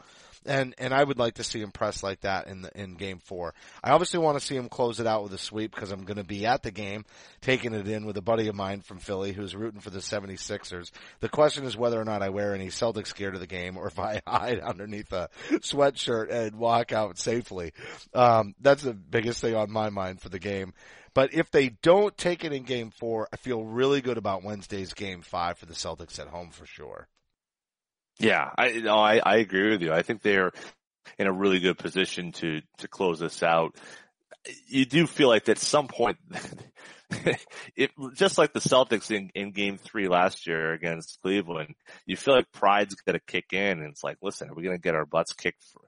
[0.46, 3.18] and and I would like to see him press like that in the in game
[3.18, 3.54] four.
[3.82, 6.16] I obviously want to see him close it out with a sweep because I'm going
[6.16, 7.04] to be at the game,
[7.40, 10.90] taking it in with a buddy of mine from Philly who's rooting for the 76ers.
[11.20, 13.86] The question is whether or not I wear any Celtics gear to the game or
[13.86, 17.72] if I hide underneath a sweatshirt and walk out safely.
[18.12, 20.74] Um, that's the biggest thing on my mind for the game.
[21.14, 24.92] But if they don't take it in game four, I feel really good about Wednesday's
[24.92, 27.08] game five for the Celtics at home for sure.
[28.18, 29.92] Yeah, I, no, I, I agree with you.
[29.92, 30.52] I think they're
[31.18, 33.76] in a really good position to, to close this out.
[34.66, 36.18] you do feel like at some point,
[37.76, 42.34] it just like the Celtics in, in Game Three last year against Cleveland, you feel
[42.34, 44.94] like pride's going to kick in, and it's like, listen, are we going to get
[44.94, 45.82] our butts kicked for?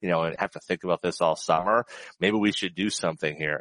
[0.00, 1.84] You know, and have to think about this all summer.
[2.20, 3.60] Maybe we should do something here.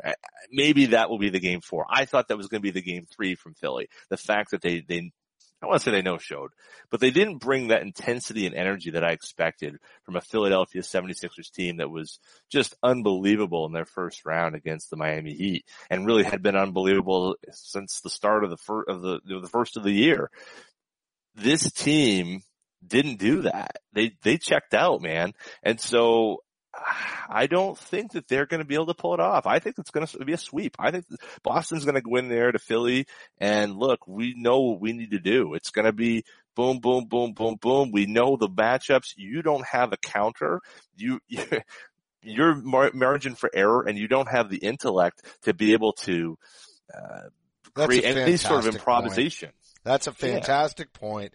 [0.52, 1.86] Maybe that will be the game four.
[1.90, 3.90] I thought that was going to be the game three from Philly.
[4.10, 5.12] The fact that they, they
[5.62, 6.52] I want to say they no showed,
[6.92, 11.52] but they didn't bring that intensity and energy that I expected from a Philadelphia 76ers
[11.52, 16.24] team that was just unbelievable in their first round against the Miami Heat and really
[16.24, 19.92] had been unbelievable since the start of the first of the, the first of the
[19.92, 20.30] year.
[21.34, 22.44] This team
[22.86, 23.78] didn't do that.
[23.94, 25.34] They, they checked out, man.
[25.64, 26.44] And so
[27.30, 29.46] I don't think that they're going to be able to pull it off.
[29.46, 30.76] I think it's going to be a sweep.
[30.80, 31.06] I think
[31.44, 33.08] Boston's going to go in there to Philly
[33.38, 35.54] and look, we know what we need to do.
[35.54, 36.24] It's going to be
[36.56, 37.92] boom, boom, boom, boom, boom.
[37.92, 39.14] We know the matchups.
[39.18, 40.62] You don't have a counter.
[40.96, 41.44] You, you
[42.22, 46.38] your margin for error and you don't have the intellect to be able to
[46.94, 47.30] uh,
[47.74, 49.50] create any sort of improvisation.
[49.50, 49.84] Point.
[49.84, 51.00] That's a fantastic yeah.
[51.00, 51.34] point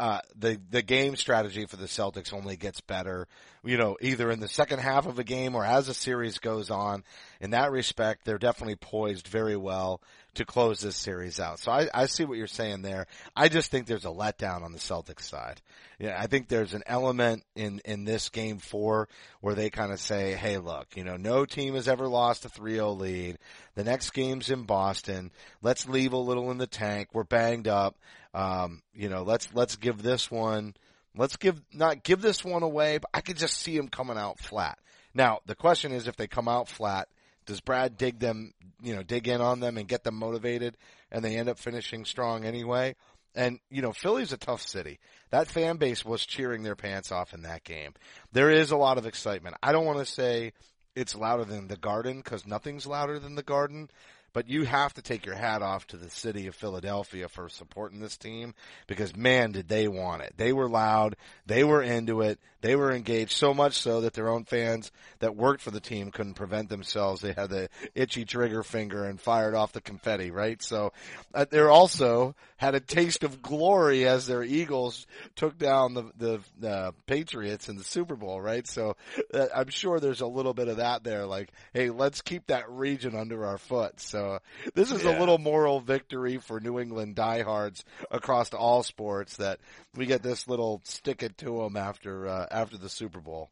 [0.00, 3.28] uh, the the game strategy for the Celtics only gets better.
[3.64, 6.70] You know, either in the second half of a game or as the series goes
[6.70, 7.04] on.
[7.40, 10.00] In that respect, they're definitely poised very well
[10.34, 11.58] to close this series out.
[11.58, 13.06] So I, I see what you're saying there.
[13.36, 15.60] I just think there's a letdown on the Celtics side.
[15.98, 19.08] Yeah, I think there's an element in, in this game four
[19.40, 22.48] where they kind of say, hey, look, you know, no team has ever lost a
[22.48, 23.38] 3-0 lead.
[23.74, 25.30] The next game's in Boston.
[25.62, 27.08] Let's leave a little in the tank.
[27.12, 27.96] We're banged up.
[28.34, 30.74] Um, you know, let's, let's give this one,
[31.16, 34.38] let's give, not give this one away, but I could just see them coming out
[34.38, 34.78] flat.
[35.14, 37.08] Now, the question is if they come out flat,
[37.46, 38.52] does Brad dig them,
[38.82, 40.76] you know, dig in on them and get them motivated
[41.10, 42.96] and they end up finishing strong anyway?
[43.34, 45.00] And, you know, Philly's a tough city.
[45.30, 47.92] That fan base was cheering their pants off in that game.
[48.32, 49.56] There is a lot of excitement.
[49.62, 50.52] I don't want to say
[50.94, 53.90] it's louder than the garden because nothing's louder than the garden,
[54.34, 58.00] but you have to take your hat off to the city of Philadelphia for supporting
[58.00, 58.52] this team
[58.86, 60.34] because man, did they want it.
[60.36, 61.16] They were loud.
[61.46, 62.38] They were into it.
[62.60, 66.10] They were engaged so much so that their own fans that worked for the team
[66.10, 67.20] couldn't prevent themselves.
[67.20, 70.62] They had the itchy trigger finger and fired off the confetti, right?
[70.62, 70.92] So
[71.34, 75.06] uh, they're also had a taste of glory as their Eagles
[75.36, 78.66] took down the, the uh, Patriots in the Super Bowl, right?
[78.66, 78.96] So
[79.34, 81.26] uh, I'm sure there's a little bit of that there.
[81.26, 84.00] Like, hey, let's keep that region under our foot.
[84.00, 84.23] So
[84.74, 85.16] this is yeah.
[85.16, 89.60] a little moral victory for New England diehards across all sports that
[89.94, 93.50] we get this little stick it to them after uh, after the Super Bowl.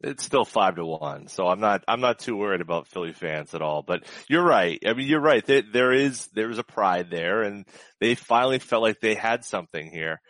[0.00, 3.54] It's still five to one, so I'm not I'm not too worried about Philly fans
[3.54, 3.82] at all.
[3.82, 4.78] But you're right.
[4.86, 5.44] I mean, you're right.
[5.44, 7.64] There, there is there is a pride there, and
[8.00, 10.20] they finally felt like they had something here.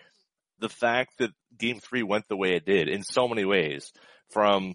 [0.60, 3.92] The fact that Game Three went the way it did in so many ways,
[4.30, 4.74] from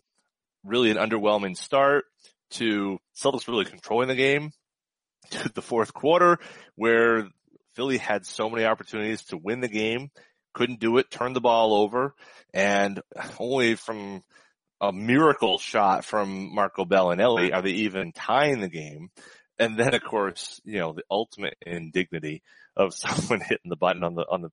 [0.66, 2.06] really an underwhelming start
[2.52, 4.52] to Celtics really controlling the game
[5.32, 6.40] to the fourth quarter
[6.76, 7.28] where
[7.76, 10.10] Philly had so many opportunities to win the game,
[10.54, 12.14] couldn't do it, turned the ball over,
[12.54, 13.02] and
[13.40, 14.22] only from
[14.82, 19.10] a miracle shot from Marco Belinelli are they even tying the game.
[19.58, 22.44] And then of course, you know, the ultimate indignity
[22.76, 24.52] of someone hitting the button on the, on the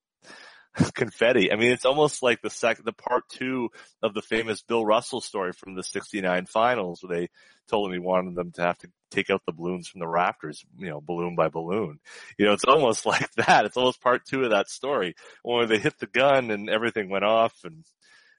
[0.95, 1.53] confetti.
[1.53, 3.71] I mean, it's almost like the second, the part two
[4.03, 7.29] of the famous Bill Russell story from the 69 finals where they
[7.69, 10.65] told him he wanted them to have to take out the balloons from the rafters,
[10.79, 11.99] you know, balloon by balloon.
[12.39, 13.65] You know, it's almost like that.
[13.65, 17.25] It's almost part two of that story where they hit the gun and everything went
[17.25, 17.85] off and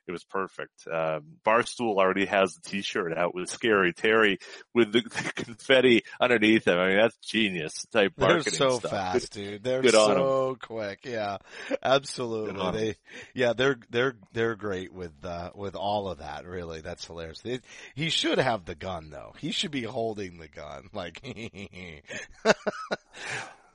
[0.07, 0.87] it was perfect.
[0.91, 4.39] Um, Barstool already has the T-shirt out with Scary Terry
[4.73, 6.77] with the, the confetti underneath him.
[6.77, 8.43] I mean, that's genius type marketing.
[8.45, 8.91] They're so stuff.
[8.91, 9.63] fast, dude.
[9.63, 10.99] They're Good so quick.
[11.03, 11.37] Yeah,
[11.83, 12.71] absolutely.
[12.71, 12.95] They,
[13.33, 16.45] yeah, they're they're they're great with uh, with all of that.
[16.45, 17.39] Really, that's hilarious.
[17.41, 17.59] They,
[17.95, 19.33] he should have the gun though.
[19.39, 20.89] He should be holding the gun.
[20.97, 21.21] Like,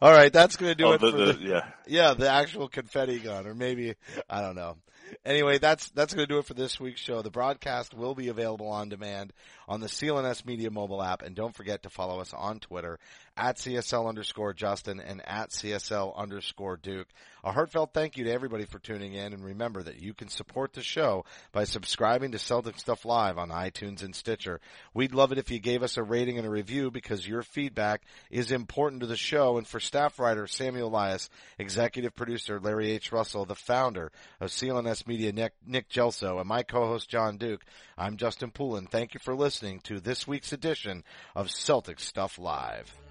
[0.03, 2.29] all right, that's going to do oh, it the, for the, the yeah yeah the
[2.29, 3.95] actual confetti gun, or maybe
[4.29, 4.77] I don't know
[5.25, 7.23] anyway, that's that's going to do it for this week's show.
[7.23, 9.33] The broadcast will be available on demand
[9.69, 12.99] on the CLNS Media mobile app, and don't forget to follow us on Twitter
[13.37, 17.09] at CSL underscore Justin and at CSL underscore Duke.
[17.45, 20.75] A heartfelt thank you to everybody for tuning in, and remember that you can support
[20.75, 24.61] the show by subscribing to Celtic Stuff Live on iTunes and Stitcher.
[24.95, 28.03] We'd love it if you gave us a rating and a review because your feedback
[28.31, 29.59] is important to the show.
[29.59, 33.11] And for staff writer Samuel Elias, executive producer Larry H.
[33.11, 37.65] Russell, the founder of CLNS Media, Nick, Nick Gelso, and my co-host Jon Duke,
[37.99, 38.87] I'm Justin Poulin.
[38.87, 41.03] Thank you for listening to this week's edition
[41.35, 43.02] of Celtic Stuff Live.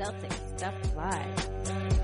[0.00, 1.99] Celtic Stuff Live.